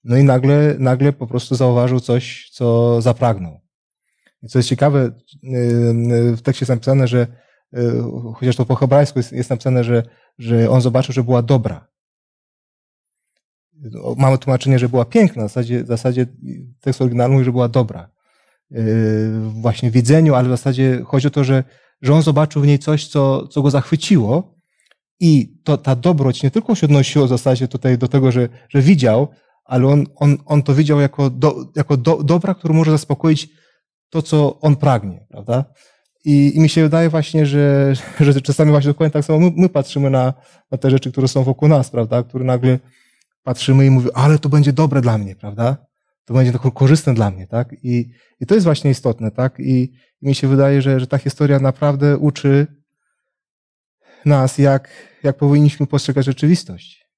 [0.03, 3.59] no i nagle, nagle po prostu zauważył coś, co zapragnął.
[4.41, 5.11] I co jest ciekawe,
[6.37, 7.27] w tekście jest napisane, że
[8.35, 10.03] chociaż to po hebrajsku jest, jest napisane, że,
[10.37, 11.87] że on zobaczył, że była dobra.
[14.17, 16.25] Mamy tłumaczenie, że była piękna, w zasadzie, w zasadzie
[16.79, 18.09] tekst oryginalny mówi, że była dobra.
[19.39, 21.63] Właśnie widzeniu, ale w zasadzie chodzi o to, że,
[22.03, 24.55] że on zobaczył w niej coś, co, co go zachwyciło
[25.19, 28.81] i to, ta dobroć nie tylko się odnosiła w zasadzie tutaj do tego, że, że
[28.81, 29.27] widział,
[29.65, 33.49] ale on, on, on to widział jako, do, jako do, dobra, który może zaspokoić
[34.09, 35.65] to, co on pragnie, prawda?
[36.25, 39.69] I, I mi się wydaje właśnie, że, że czasami właśnie dokładnie tak samo my, my
[39.69, 40.33] patrzymy na,
[40.71, 42.23] na te rzeczy, które są wokół nas, prawda?
[42.23, 42.79] Które nagle
[43.43, 45.77] patrzymy i mówimy, ale to będzie dobre dla mnie, prawda?
[46.25, 47.75] to będzie to korzystne dla mnie, tak?
[47.83, 49.59] I, i to jest właśnie istotne, tak?
[49.59, 49.91] I,
[50.23, 52.67] I mi się wydaje, że, że ta historia naprawdę uczy
[54.25, 54.89] nas, jak,
[55.23, 57.09] jak powinniśmy postrzegać rzeczywistość.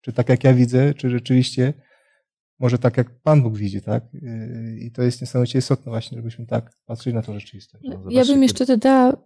[0.00, 1.74] Czy tak jak ja widzę, czy rzeczywiście
[2.58, 4.04] może tak jak Pan Bóg widzi, tak?
[4.80, 7.84] I to jest niesamowicie istotne właśnie, żebyśmy tak patrzyli na to rzeczywistość.
[7.88, 9.16] No, ja bym jeszcze dodała,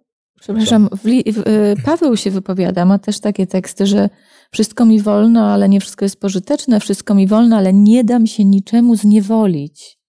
[0.40, 4.08] przepraszam, w, w, y, Paweł się wypowiada, ma też takie teksty, że
[4.52, 8.44] wszystko mi wolno, ale nie wszystko jest pożyteczne, wszystko mi wolno, ale nie dam się
[8.44, 9.99] niczemu zniewolić.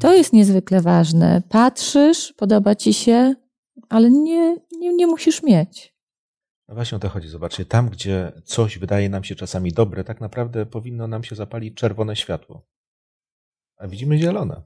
[0.00, 1.42] To jest niezwykle ważne.
[1.48, 3.34] Patrzysz, podoba ci się,
[3.88, 5.94] ale nie, nie, nie musisz mieć.
[6.68, 7.28] No właśnie o to chodzi.
[7.28, 11.74] Zobaczcie, tam, gdzie coś wydaje nam się czasami dobre, tak naprawdę powinno nam się zapalić
[11.74, 12.66] czerwone światło.
[13.76, 14.62] A widzimy zielone.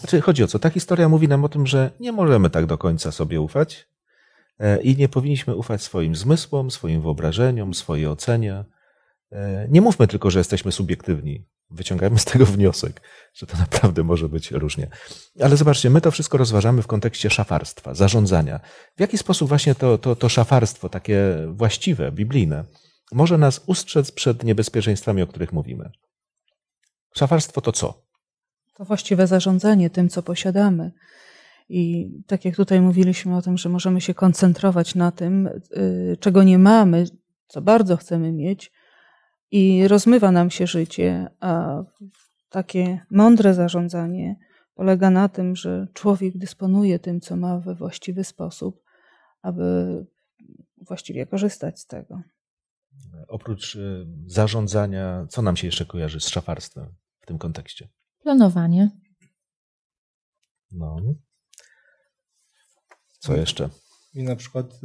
[0.00, 0.58] Znaczy, chodzi o co?
[0.58, 3.92] Ta historia mówi nam o tym, że nie możemy tak do końca sobie ufać,
[4.62, 8.64] E, i nie powinniśmy ufać swoim zmysłom, swoim wyobrażeniom, swojej ocenie.
[9.32, 11.44] E, nie mówmy tylko, że jesteśmy subiektywni.
[11.74, 13.00] Wyciągajmy z tego wniosek,
[13.34, 14.88] że to naprawdę może być różnie.
[15.40, 18.60] Ale zobaczcie, my to wszystko rozważamy w kontekście szafarstwa, zarządzania.
[18.96, 22.64] W jaki sposób właśnie to, to, to szafarstwo, takie właściwe, biblijne,
[23.12, 25.90] może nas ustrzec przed niebezpieczeństwami, o których mówimy?
[27.14, 28.02] Szafarstwo to co?
[28.74, 30.92] To właściwe zarządzanie tym, co posiadamy.
[31.68, 36.42] I tak jak tutaj mówiliśmy o tym, że możemy się koncentrować na tym, y, czego
[36.42, 37.04] nie mamy,
[37.48, 38.72] co bardzo chcemy mieć,
[39.52, 41.82] i rozmywa nam się życie, a
[42.48, 44.36] takie mądre zarządzanie
[44.74, 48.82] polega na tym, że człowiek dysponuje tym, co ma we właściwy sposób,
[49.42, 50.06] aby
[50.76, 52.22] właściwie korzystać z tego.
[53.28, 57.88] Oprócz y, zarządzania, co nam się jeszcze kojarzy z szafarstwem w tym kontekście?
[58.22, 58.90] Planowanie.
[60.72, 60.96] No.
[63.18, 63.68] Co jeszcze?
[64.14, 64.80] I na przykład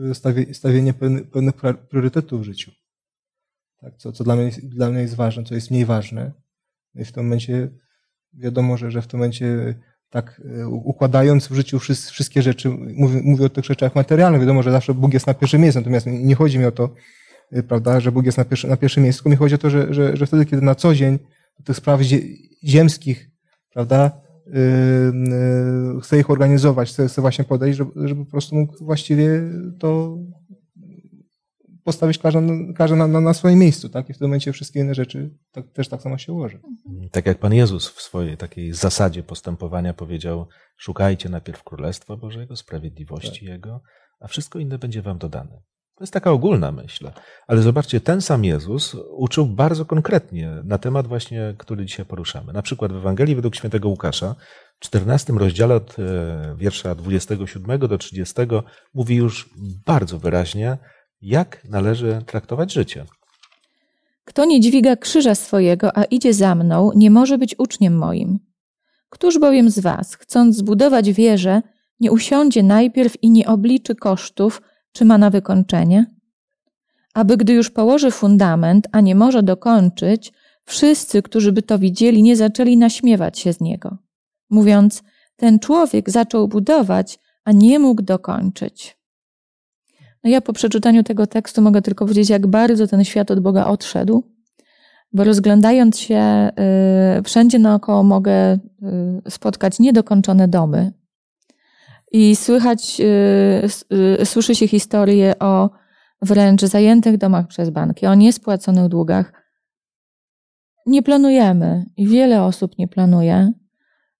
[0.53, 1.55] stawienie pewnych
[1.89, 2.71] priorytetów w życiu.
[3.81, 6.31] Tak, co, co dla, mnie, dla mnie jest ważne, co jest mniej ważne.
[6.95, 7.69] I w tym momencie
[8.33, 9.75] wiadomo, że, że w tym momencie
[10.09, 11.79] tak e, układając w życiu
[12.11, 15.61] wszystkie rzeczy, mówię, mówię o tych rzeczach materialnych, wiadomo, że zawsze Bóg jest na pierwszym
[15.61, 16.89] miejscu, natomiast nie chodzi mi o to,
[17.51, 19.69] e, prawda, że Bóg jest na, pierwszy, na pierwszym miejscu, tylko mi chodzi o to,
[19.69, 21.19] że, że, że wtedy, kiedy na co dzień
[21.63, 22.01] tych spraw
[22.63, 23.29] ziemskich,
[23.73, 29.41] prawda, Yy, chce ich organizować, chce, chce właśnie podejść, żeby, żeby po prostu mógł właściwie
[29.79, 30.17] to
[31.87, 32.41] postawić każdy,
[32.75, 34.09] każdy na, na, na, swoim miejscu, tak?
[34.09, 36.59] I w tym momencie wszystkie inne rzeczy tak, też tak samo się ułoży.
[37.11, 40.47] Tak jak Pan Jezus w swojej takiej zasadzie postępowania powiedział,
[40.77, 43.49] szukajcie najpierw Królestwa Bożego, sprawiedliwości tak.
[43.49, 43.81] Jego,
[44.19, 45.61] a wszystko inne będzie wam dodane.
[45.95, 47.11] To jest taka ogólna myśl.
[47.47, 52.53] Ale zobaczcie, ten sam Jezus uczył bardzo konkretnie na temat właśnie, który dzisiaj poruszamy.
[52.53, 54.35] Na przykład w Ewangelii według świętego Łukasza,
[54.79, 58.35] w 14 rozdziale od e, wiersza 27 do 30
[58.93, 59.49] mówi już
[59.85, 60.77] bardzo wyraźnie,
[61.21, 63.05] jak należy traktować życie.
[64.25, 68.39] Kto nie dźwiga krzyża swojego, a idzie za mną, nie może być uczniem moim.
[69.09, 71.61] Któż bowiem z was, chcąc zbudować wieżę,
[71.99, 76.05] nie usiądzie najpierw i nie obliczy kosztów, czy ma na wykończenie?
[77.13, 80.33] Aby gdy już położy fundament, a nie może dokończyć,
[80.65, 83.97] wszyscy, którzy by to widzieli, nie zaczęli naśmiewać się z niego,
[84.49, 85.03] mówiąc:
[85.35, 88.96] Ten człowiek zaczął budować, a nie mógł dokończyć.
[90.27, 93.65] No ja po przeczytaniu tego tekstu mogę tylko powiedzieć, jak bardzo ten świat od Boga
[93.65, 94.23] odszedł,
[95.13, 96.49] bo rozglądając się
[97.19, 98.57] y, wszędzie naokoło mogę y,
[99.29, 100.91] spotkać niedokończone domy.
[102.11, 103.01] I słychać,
[104.21, 105.69] y, słyszy się historie o
[106.21, 109.33] wręcz zajętych domach przez banki, o niespłaconych długach.
[110.85, 113.51] Nie planujemy i wiele osób nie planuje.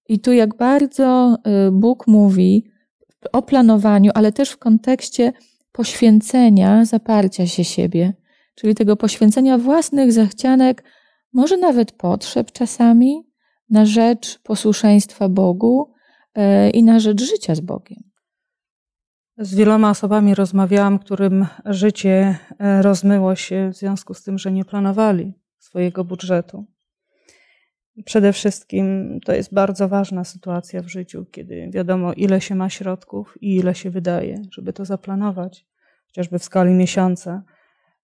[0.10, 1.38] I tu jak bardzo
[1.72, 2.72] Bóg mówi
[3.34, 5.34] o planowaniu, ale też w kontekście
[5.78, 8.14] poświęcenia, zaparcia się siebie,
[8.56, 10.84] czyli tego poświęcenia własnych zachcianek,
[11.34, 13.28] może nawet potrzeb czasami,
[13.70, 15.94] na rzecz posłuszeństwa Bogu
[16.36, 18.04] e, i na rzecz życia z Bogiem.
[19.38, 24.66] Z wieloma osobami rozmawiałam, którym życie e, rozmyło się w związku z tym, że nie
[24.66, 26.66] planowali swojego budżetu.
[28.06, 33.38] Przede wszystkim to jest bardzo ważna sytuacja w życiu, kiedy wiadomo, ile się ma środków
[33.42, 35.66] i ile się wydaje, żeby to zaplanować,
[36.08, 37.44] chociażby w skali miesiąca.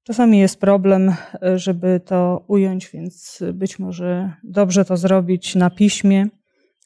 [0.04, 1.14] Czasami jest problem,
[1.56, 6.28] żeby to ująć, więc być może dobrze to zrobić na piśmie,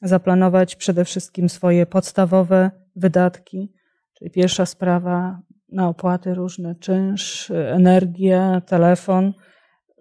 [0.02, 3.72] zaplanować przede wszystkim swoje podstawowe wydatki,
[4.18, 9.34] czyli pierwsza sprawa na opłaty różne, czynsz, energia, telefon,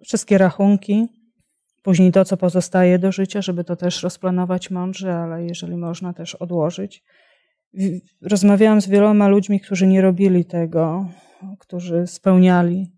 [0.03, 1.16] wszystkie rachunki
[1.87, 6.35] Później to, co pozostaje do życia, żeby to też rozplanować mądrze, ale jeżeli można też
[6.35, 7.03] odłożyć.
[8.21, 11.09] Rozmawiałam z wieloma ludźmi, którzy nie robili tego,
[11.59, 12.91] którzy spełniali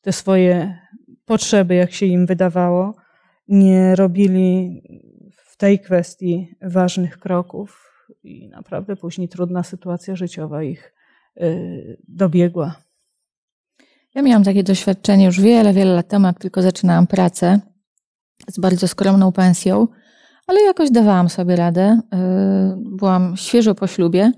[0.00, 0.78] te swoje
[1.24, 2.94] potrzeby, jak się im wydawało,
[3.48, 4.82] nie robili
[5.36, 7.90] w tej kwestii ważnych kroków
[8.22, 10.94] i naprawdę później trudna sytuacja życiowa ich
[11.42, 12.74] y, dobiegła.
[14.14, 17.73] Ja miałam takie doświadczenie już wiele, wiele lat temu, jak tylko zaczynałam pracę
[18.50, 19.88] z bardzo skromną pensją,
[20.46, 22.00] ale jakoś dawałam sobie radę.
[22.14, 24.32] Y, byłam świeżo po ślubie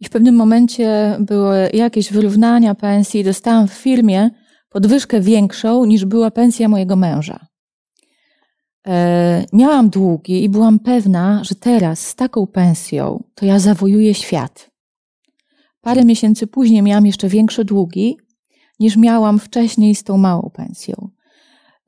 [0.00, 3.24] i w pewnym momencie były jakieś wyrównania pensji.
[3.24, 4.30] Dostałam w firmie
[4.68, 7.46] podwyżkę większą niż była pensja mojego męża.
[8.88, 8.90] Y,
[9.52, 14.70] miałam długi i byłam pewna, że teraz z taką pensją to ja zawojuję świat.
[15.80, 18.18] Parę miesięcy później miałam jeszcze większe długi
[18.80, 21.10] niż miałam wcześniej z tą małą pensją.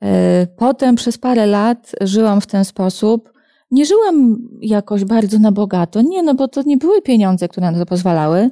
[0.03, 3.31] E, potem przez parę lat żyłam w ten sposób.
[3.71, 6.01] Nie żyłam jakoś bardzo na bogato.
[6.01, 8.49] Nie, no bo to nie były pieniądze, które na to pozwalały,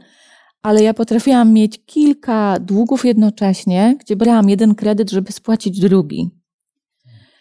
[0.62, 6.30] ale ja potrafiłam mieć kilka długów jednocześnie, gdzie brałam jeden kredyt, żeby spłacić drugi.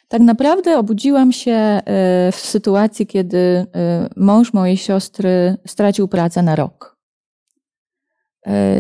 [0.09, 1.83] Tak naprawdę obudziłam się e,
[2.33, 3.67] w sytuacji, kiedy e,
[4.17, 6.98] mąż mojej siostry stracił pracę na rok.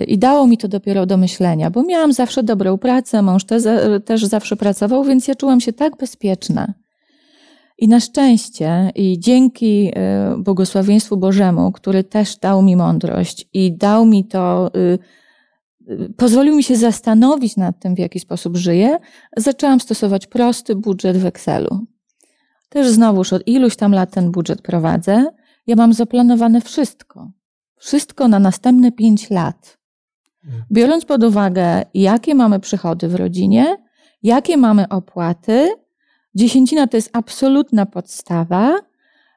[0.06, 3.60] I dało mi to dopiero do myślenia, bo miałam zawsze dobrą pracę, mąż te,
[4.00, 6.74] też zawsze pracował, więc ja czułam się tak bezpieczna.
[7.78, 14.06] I na szczęście i dzięki y, błogosławieństwu Bożemu, który też dał mi mądrość i dał
[14.06, 14.98] mi to, y,
[15.90, 18.98] y, pozwolił mi się zastanowić nad tym, w jaki sposób żyję,
[19.36, 21.86] zaczęłam stosować prosty budżet w Excelu.
[22.68, 25.26] Też znowuż od iluś tam lat ten budżet prowadzę.
[25.66, 27.30] Ja mam zaplanowane wszystko.
[27.78, 29.78] Wszystko na następne pięć lat.
[30.44, 30.64] Mm.
[30.72, 33.76] Biorąc pod uwagę, jakie mamy przychody w rodzinie,
[34.22, 35.68] jakie mamy opłaty,
[36.34, 38.80] dziesięcina to jest absolutna podstawa.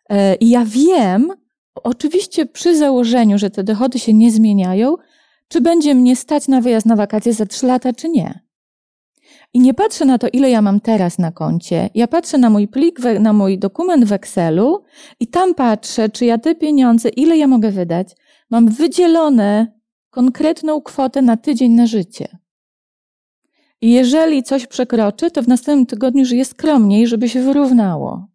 [0.09, 1.33] E, I ja wiem,
[1.75, 4.95] oczywiście przy założeniu, że te dochody się nie zmieniają,
[5.47, 8.39] czy będzie mnie stać na wyjazd na wakacje za trzy lata, czy nie.
[9.53, 11.89] I nie patrzę na to, ile ja mam teraz na koncie.
[11.95, 14.83] Ja patrzę na mój plik, na mój dokument w Excelu
[15.19, 18.15] i tam patrzę, czy ja te pieniądze, ile ja mogę wydać,
[18.51, 19.67] mam wydzielone
[20.09, 22.37] konkretną kwotę na tydzień na życie.
[23.81, 28.27] I jeżeli coś przekroczy, to w następnym tygodniu żyję skromniej, żeby się wyrównało.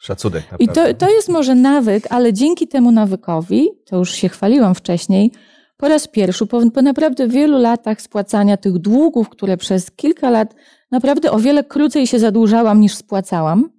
[0.00, 0.42] Szacunek.
[0.52, 0.64] Naprawdę.
[0.64, 5.32] I to, to jest może nawyk, ale dzięki temu nawykowi, to już się chwaliłam wcześniej,
[5.76, 10.54] po raz pierwszy, po, po naprawdę wielu latach spłacania tych długów, które przez kilka lat
[10.90, 13.70] naprawdę o wiele krócej się zadłużałam niż spłacałam,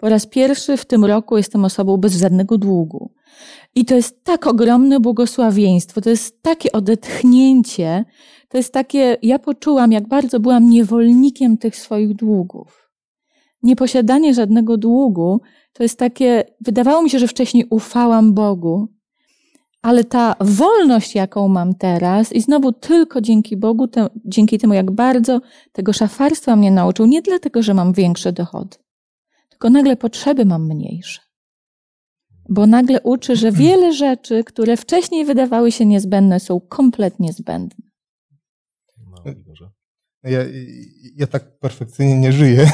[0.00, 3.10] Po raz pierwszy w tym roku jestem osobą bez żadnego długu.
[3.74, 8.04] I to jest tak ogromne błogosławieństwo, to jest takie odetchnięcie,
[8.48, 12.90] to jest takie, ja poczułam, jak bardzo byłam niewolnikiem tych swoich długów.
[13.62, 15.40] Nieposiadanie żadnego długu
[15.72, 18.88] to jest takie, wydawało mi się, że wcześniej ufałam Bogu,
[19.82, 24.90] ale ta wolność, jaką mam teraz, i znowu tylko dzięki Bogu, te, dzięki temu, jak
[24.90, 25.40] bardzo
[25.72, 28.76] tego szafarstwa mnie nauczył, nie dlatego, że mam większe dochody,
[29.60, 31.20] tylko nagle potrzeby mam mniejsze.
[32.48, 37.84] Bo nagle uczy, że wiele rzeczy, które wcześniej wydawały się niezbędne, są kompletnie zbędne.
[39.40, 39.70] Igorze.
[40.22, 40.38] Ja,
[41.16, 42.70] ja tak perfekcyjnie nie żyję.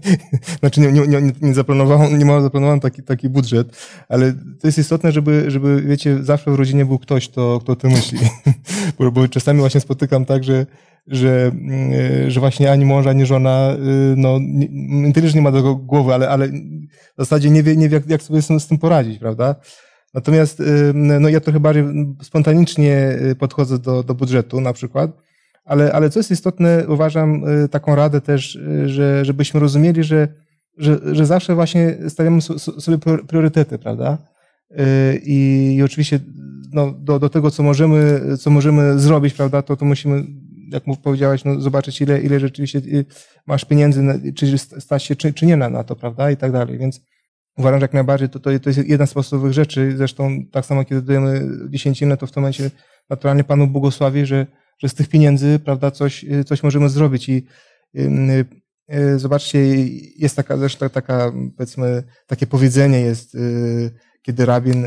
[0.60, 3.68] znaczy nie, nie, nie, nie zaplanowałem, nie mam zaplanowałem taki, taki budżet,
[4.08, 7.88] ale to jest istotne, żeby, żeby, wiecie, zawsze w rodzinie był ktoś, kto, kto to
[7.88, 8.18] myśli.
[8.98, 10.66] bo, bo czasami właśnie spotykam tak, że,
[11.06, 13.76] że, mm, że właśnie ani mąż, ani żona,
[14.12, 17.88] y, no, nie, też nie ma tego głowy, ale, ale w zasadzie nie wie, nie
[17.88, 19.54] wie jak, jak sobie z tym poradzić, prawda?
[20.14, 21.84] Natomiast y, no, ja trochę bardziej
[22.22, 25.10] spontanicznie y, podchodzę do, do budżetu na przykład,
[25.64, 30.28] ale, ale co jest istotne, uważam taką radę też, że, żebyśmy rozumieli, że,
[30.78, 32.42] że, że zawsze właśnie stawiamy
[32.78, 34.18] sobie priorytety, prawda?
[35.24, 36.20] I, i oczywiście
[36.74, 40.24] no, do, do tego, co możemy, co możemy zrobić, prawda, to, to musimy,
[40.74, 42.80] jak powiedziałaś, no, zobaczyć, ile, ile rzeczywiście
[43.46, 46.78] masz pieniędzy, czy stać się, czy, czy nie na, na to, prawda, i tak dalej.
[46.78, 47.00] Więc
[47.58, 49.94] uważam, że jak najbardziej to, to, to jest jedna z podstawowych rzeczy.
[49.96, 52.70] Zresztą tak samo, kiedy dajemy dziesięcinę, to w tym momencie
[53.10, 54.46] naturalnie Panu błogosławi, że,
[54.78, 57.28] że z tych pieniędzy, prawda, coś, coś możemy zrobić.
[57.28, 57.46] I
[57.94, 59.58] yy, zobaczcie,
[60.16, 63.36] jest taka zresztą taka, powiedzmy, takie powiedzenie jest,
[64.22, 64.86] kiedy rabin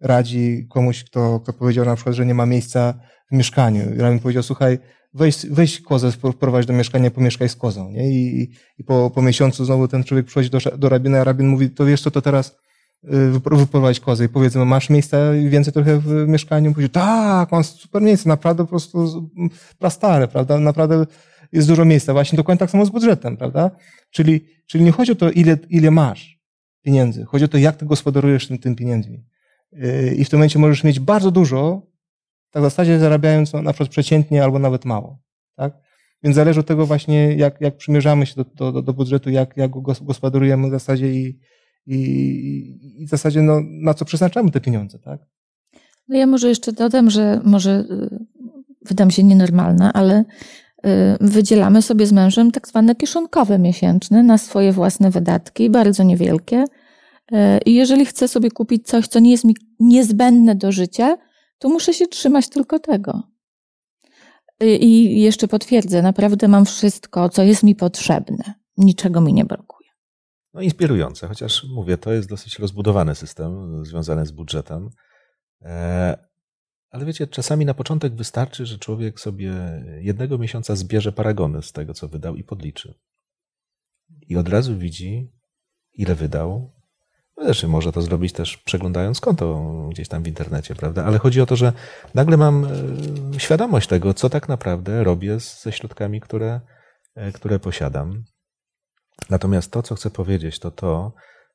[0.00, 2.94] radzi komuś, kto, kto powiedział na przykład, że nie ma miejsca
[3.32, 3.82] w mieszkaniu.
[3.96, 4.78] Rabin powiedział, słuchaj,
[5.14, 7.90] weź, weź kozę, wprowadź do mieszkania, pomieszkaj z kozą.
[7.90, 8.10] Nie?
[8.10, 11.70] I, i po, po miesiącu znowu ten człowiek przychodzi do, do rabina, a rabin mówi,
[11.70, 12.56] to wiesz co, to teraz
[13.04, 15.16] y, wyprowadź kozę i powiedzmy, masz miejsca
[15.48, 16.72] więcej trochę w mieszkaniu?
[16.72, 19.30] Powiedział, tak, mam super miejsce, naprawdę po prostu
[19.78, 20.58] prastare, prawda?
[20.58, 21.06] Naprawdę
[21.52, 22.12] jest dużo miejsca.
[22.12, 23.70] Właśnie dokładnie tak samo z budżetem, prawda?
[24.10, 26.38] Czyli, czyli nie chodzi o to, ile, ile masz
[26.82, 27.24] pieniędzy.
[27.24, 29.24] Chodzi o to, jak ty gospodarujesz tym, tym pieniędzmi.
[29.72, 31.82] Y, I w tym momencie możesz mieć bardzo dużo,
[32.50, 35.18] tak w zasadzie zarabiając na przykład przeciętnie albo nawet mało.
[35.56, 35.72] Tak?
[36.22, 39.70] Więc zależy od tego właśnie, jak, jak przymierzamy się do, do, do budżetu, jak, jak
[39.70, 41.38] go gospodarujemy w zasadzie i,
[41.86, 44.98] i, i w zasadzie no, na co przeznaczamy te pieniądze.
[44.98, 45.20] Tak?
[46.08, 48.26] No ja może jeszcze dodam, że może y,
[48.88, 54.72] wydam się nienormalna, ale y, wydzielamy sobie z mężem tak zwane kieszonkowe miesięczne na swoje
[54.72, 56.64] własne wydatki, bardzo niewielkie.
[57.32, 57.36] Y,
[57.66, 61.16] I jeżeli chcę sobie kupić coś, co nie jest mi niezbędne do życia,
[61.58, 63.22] to muszę się trzymać tylko tego.
[64.60, 68.54] I jeszcze potwierdzę, naprawdę mam wszystko, co jest mi potrzebne.
[68.76, 69.88] Niczego mi nie brakuje.
[70.54, 74.90] No inspirujące, chociaż mówię, to jest dosyć rozbudowany system związany z budżetem.
[75.62, 76.28] E,
[76.90, 79.54] ale wiecie, czasami na początek wystarczy, że człowiek sobie
[80.00, 82.94] jednego miesiąca zbierze paragony z tego, co wydał i podliczy.
[84.28, 85.32] I od razu widzi,
[85.92, 86.77] ile wydał,
[87.44, 91.04] Zresztą może to zrobić też przeglądając konto gdzieś tam w internecie, prawda?
[91.04, 91.72] Ale chodzi o to, że
[92.14, 96.60] nagle mam e, świadomość tego, co tak naprawdę robię ze środkami, które,
[97.14, 98.24] e, które posiadam.
[99.30, 101.12] Natomiast to, co chcę powiedzieć, to to,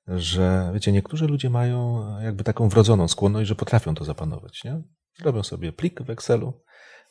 [0.08, 4.82] że wiecie, niektórzy ludzie mają jakby taką wrodzoną skłonność, że potrafią to zapanować, nie?
[5.22, 6.62] Robią sobie plik w Excelu,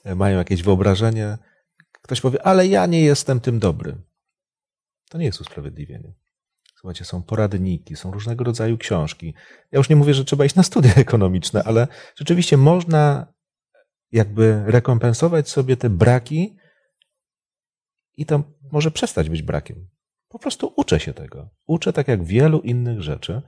[0.05, 1.39] e, mają jakieś wyobrażenie.
[2.03, 3.97] Ktoś powie, ale ja nie jestem tym dobry.
[5.11, 6.15] To nie jest usprawiedliwienie.
[6.83, 9.35] Słuchajcie, są poradniki, są różnego rodzaju książki.
[9.73, 13.33] Ja już nie mówię, że trzeba iść na studia ekonomiczne, ale rzeczywiście można
[14.13, 16.57] jakby rekompensować sobie te braki
[18.17, 18.43] i to
[18.73, 19.89] może przestać być brakiem.
[20.29, 21.51] Po prostu uczę się tego.
[21.67, 23.43] Uczę tak jak wielu innych rzeczy,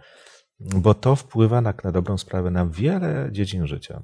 [0.60, 4.02] bo to wpływa na, na dobrą sprawę na wiele dziedzin życia.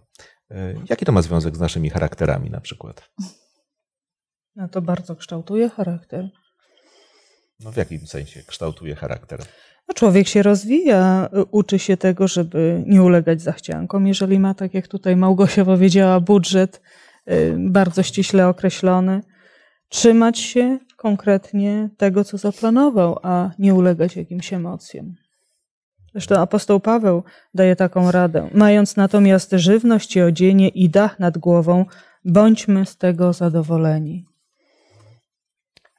[0.51, 3.11] E, jaki to ma związek z naszymi charakterami na przykład?
[4.57, 6.29] No to bardzo kształtuje charakter.
[7.65, 9.41] No w jakim sensie kształtuje charakter?
[9.89, 14.07] No człowiek się rozwija, uczy się tego, żeby nie ulegać zachciankom.
[14.07, 16.81] Jeżeli ma, tak jak tutaj Małgosia powiedziała, budżet
[17.31, 19.21] y, bardzo ściśle określony,
[19.89, 25.15] trzymać się konkretnie tego, co zaplanował, a nie ulegać jakimś emocjom.
[26.13, 27.23] Zresztą apostoł Paweł
[27.55, 28.49] daje taką radę.
[28.55, 31.85] Mając natomiast żywność i odzienie i dach nad głową,
[32.25, 34.27] bądźmy z tego zadowoleni.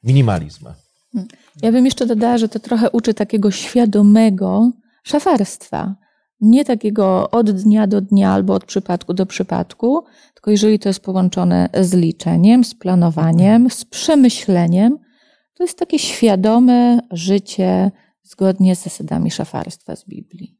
[0.04, 0.81] Minimalizm.
[1.62, 4.70] Ja bym jeszcze dodała, że to trochę uczy takiego świadomego
[5.02, 5.94] szafarstwa.
[6.40, 10.04] Nie takiego od dnia do dnia albo od przypadku do przypadku,
[10.34, 14.98] tylko jeżeli to jest połączone z liczeniem, z planowaniem, z przemyśleniem,
[15.54, 17.90] to jest takie świadome życie
[18.22, 20.58] zgodnie z zasadami szafarstwa z Biblii.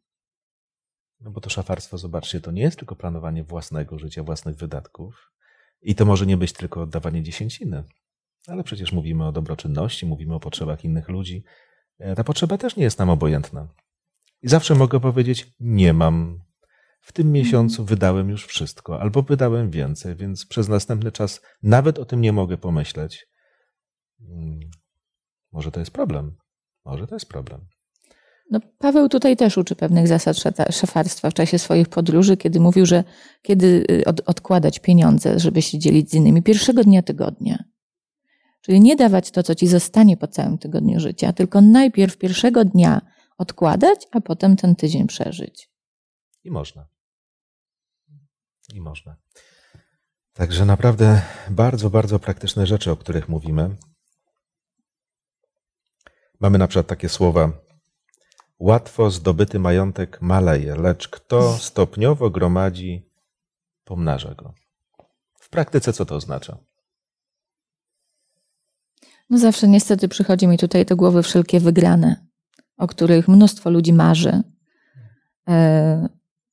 [1.21, 5.33] No bo to szafarstwo, zobaczcie, to nie jest tylko planowanie własnego życia, własnych wydatków.
[5.83, 7.85] I to może nie być tylko oddawanie dziesięciny.
[8.47, 11.45] Ale przecież mówimy o dobroczynności, mówimy o potrzebach innych ludzi.
[11.99, 13.69] E, ta potrzeba też nie jest nam obojętna.
[14.43, 16.41] I zawsze mogę powiedzieć: Nie mam.
[17.01, 22.05] W tym miesiącu wydałem już wszystko, albo wydałem więcej, więc przez następny czas nawet o
[22.05, 23.27] tym nie mogę pomyśleć.
[24.29, 24.61] Hmm,
[25.53, 26.37] może to jest problem.
[26.85, 27.67] Może to jest problem.
[28.51, 30.37] No, Paweł tutaj też uczy pewnych zasad
[30.71, 33.05] szafarstwa w czasie swoich podróży, kiedy mówił, że
[33.43, 37.65] kiedy y, od, odkładać pieniądze, żeby się dzielić z innymi, pierwszego dnia tygodnia.
[38.63, 43.01] Czyli nie dawać to, co ci zostanie po całym tygodniu życia, tylko najpierw pierwszego dnia
[43.39, 45.71] odkładać, a potem ten tydzień przeżyć.
[46.45, 46.87] I można.
[48.75, 49.17] I można.
[50.33, 53.77] Także naprawdę bardzo, bardzo praktyczne rzeczy, o których mówimy.
[56.41, 57.53] Mamy na przykład takie słowa:
[58.59, 63.11] Łatwo zdobyty majątek maleje, lecz kto stopniowo gromadzi,
[63.85, 64.55] pomnaża go.
[65.35, 66.59] W praktyce co to oznacza?
[69.33, 72.17] No zawsze niestety przychodzi mi tutaj do głowy wszelkie wygrane,
[72.79, 74.43] o których mnóstwo ludzi marzy.
[75.49, 76.09] E,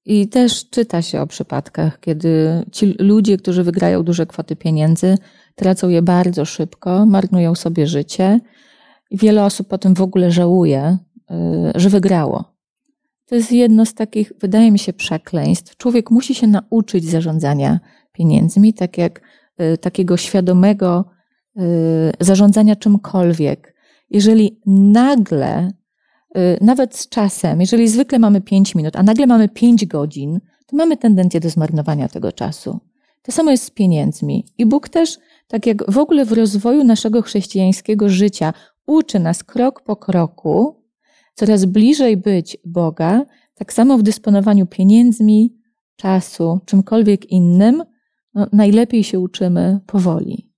[0.06, 5.18] I też czyta się o przypadkach, kiedy ci ludzie, którzy wygrają duże kwoty pieniędzy,
[5.56, 8.40] tracą je bardzo szybko, marnują sobie życie
[9.12, 10.98] i wiele osób potem w ogóle żałuje,
[11.32, 12.44] e, że wygrało.
[13.26, 15.78] To jest jedno z takich, wydaje mi się, przekleństw.
[15.78, 17.80] Człowiek musi się nauczyć zarządzania
[18.12, 19.22] pieniędzmi, tak jak
[19.58, 21.19] e, takiego świadomego
[22.20, 23.76] zarządzania czymkolwiek.
[24.10, 25.72] Jeżeli nagle
[26.38, 30.76] Y, nawet z czasem, jeżeli zwykle mamy 5 minut, a nagle mamy 5 godzin, to
[30.76, 32.80] mamy tendencję do zmarnowania tego czasu.
[33.22, 34.46] To samo jest z pieniędzmi.
[34.58, 38.54] I Bóg też, tak jak w ogóle w rozwoju naszego chrześcijańskiego życia,
[38.88, 40.84] uczy nas krok po kroku
[41.36, 45.56] coraz bliżej być Boga, tak samo w dysponowaniu pieniędzmi,
[45.96, 47.84] czasu, czymkolwiek innym,
[48.34, 50.49] no, najlepiej się uczymy powoli.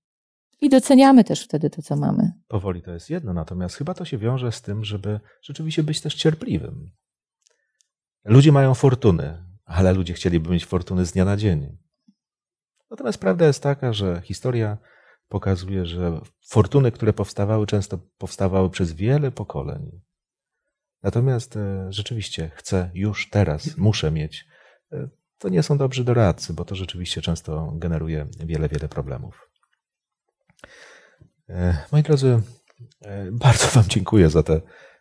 [0.62, 2.32] I doceniamy też wtedy to, co mamy.
[2.48, 6.14] Powoli to jest jedno, natomiast chyba to się wiąże z tym, żeby rzeczywiście być też
[6.14, 6.90] cierpliwym.
[8.24, 11.78] Ludzie mają fortuny, ale ludzie chcieliby mieć fortuny z dnia na dzień.
[12.90, 14.78] Natomiast prawda jest taka, że historia
[15.28, 20.00] pokazuje, że fortuny, które powstawały, często powstawały przez wiele pokoleń.
[21.02, 24.44] Natomiast e, rzeczywiście chcę już teraz, muszę mieć.
[24.92, 25.08] E,
[25.38, 29.51] to nie są dobrzy doradcy, bo to rzeczywiście często generuje wiele, wiele problemów.
[31.48, 32.40] E, moi drodzy,
[33.02, 34.60] e, bardzo Wam dziękuję za te,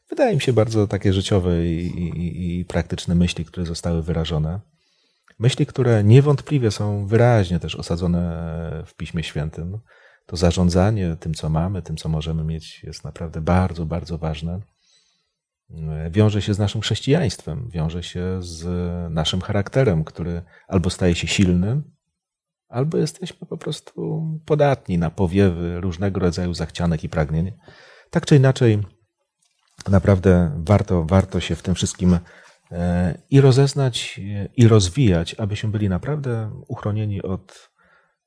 [0.09, 4.59] wydaje mi się, bardzo takie życiowe i, i, i praktyczne myśli, które zostały wyrażone.
[5.39, 9.79] Myśli, które niewątpliwie są wyraźnie też osadzone w Piśmie Świętym.
[10.25, 14.59] To zarządzanie tym, co mamy, tym, co możemy mieć, jest naprawdę bardzo, bardzo ważne.
[15.69, 18.65] E, wiąże się z naszym chrześcijaństwem, wiąże się z
[19.13, 21.81] naszym charakterem, który albo staje się silny,
[22.71, 27.51] albo jesteśmy po prostu podatni na powiewy różnego rodzaju zachcianek i pragnień.
[28.09, 28.79] Tak czy inaczej,
[29.89, 32.19] naprawdę warto, warto się w tym wszystkim
[32.71, 34.19] e, i rozeznać,
[34.57, 37.71] i rozwijać, abyśmy byli naprawdę uchronieni od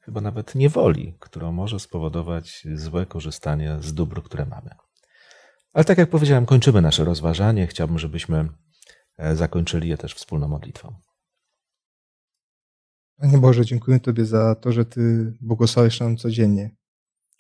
[0.01, 4.71] chyba nawet niewoli, którą może spowodować złe korzystanie z dóbr, które mamy.
[5.73, 7.67] Ale tak jak powiedziałem, kończymy nasze rozważanie.
[7.67, 8.49] Chciałbym, żebyśmy
[9.17, 10.95] e, zakończyli je też wspólną modlitwą.
[13.17, 16.71] Panie Boże, dziękuję Tobie za to, że Ty błogosławisz nam codziennie,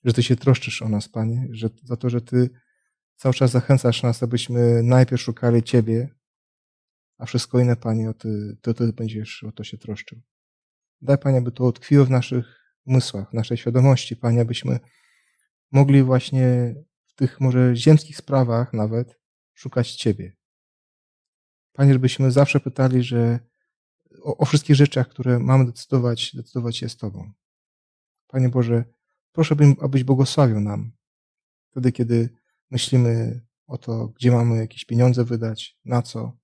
[0.05, 2.51] że Ty się troszczysz o nas, Panie, że, za to, że Ty
[3.16, 6.09] cały czas zachęcasz nas, abyśmy najpierw szukali Ciebie,
[7.18, 10.20] a wszystko inne, Panie, o Ty, to Ty będziesz o to się troszczył.
[11.03, 14.81] Daj, Panie, aby to utkwiło w naszych umysłach, w naszej świadomości, Panie, abyśmy
[15.72, 16.75] mogli właśnie
[17.07, 19.20] w tych może ziemskich sprawach nawet
[19.55, 20.37] szukać Ciebie.
[21.72, 23.39] Panie, żebyśmy zawsze pytali, że
[24.25, 27.33] o, o wszystkich rzeczach, które mamy decydować, decydować się z Tobą.
[28.27, 28.85] Panie Boże,
[29.33, 30.93] proszę, abyś błogosławił nam
[31.70, 32.29] wtedy, kiedy
[32.70, 36.39] myślimy o to, gdzie mamy jakieś pieniądze wydać, na co.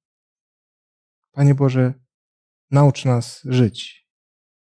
[1.33, 1.95] Panie Boże,
[2.70, 4.09] naucz nas żyć,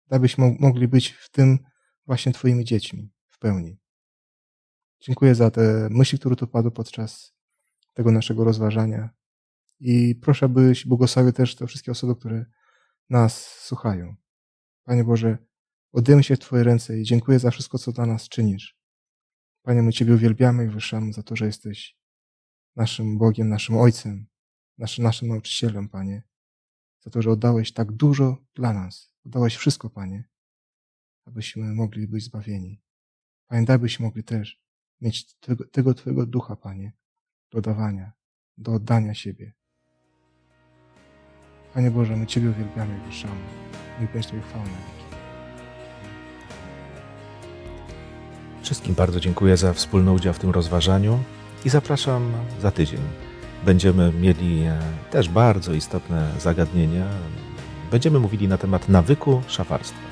[0.10, 1.60] abyśmy mogli być w tym
[2.06, 3.78] właśnie Twoimi dziećmi w pełni.
[5.00, 7.34] Dziękuję za te myśli, które tu padły podczas
[7.94, 9.10] tego naszego rozważania.
[9.80, 12.46] I proszę, abyś błogosławił też te wszystkie osoby, które
[13.12, 14.16] nas słuchają.
[14.84, 15.38] Panie Boże,
[15.92, 18.78] oddajemy się w Twoje ręce i dziękuję za wszystko, co dla nas czynisz.
[19.62, 21.98] Panie, my Ciebie uwielbiamy i wyszamy za to, że jesteś
[22.76, 24.28] naszym Bogiem, naszym Ojcem,
[24.78, 26.24] naszym, naszym nauczycielem, Panie.
[27.00, 29.16] Za to, że oddałeś tak dużo dla nas.
[29.26, 30.30] Oddałeś wszystko, Panie,
[31.26, 32.82] abyśmy mogli być zbawieni.
[33.48, 34.62] Panie, daj byśmy mogli też
[35.02, 36.94] mieć tego, tego Twojego ducha, Panie,
[37.52, 38.12] do dawania,
[38.58, 39.54] do oddania siebie.
[41.74, 43.34] Panie Boże, my Ciebie uwielbiamy i wyższamy.
[44.02, 45.16] I będzie Tobie wieki.
[48.62, 51.20] Wszystkim bardzo dziękuję za wspólny udział w tym rozważaniu
[51.66, 53.00] i zapraszam za tydzień.
[53.66, 54.80] Będziemy mieli e,
[55.12, 57.08] też bardzo istotne zagadnienia.
[57.92, 60.11] Będziemy mówili na temat nawyku szafarstwa.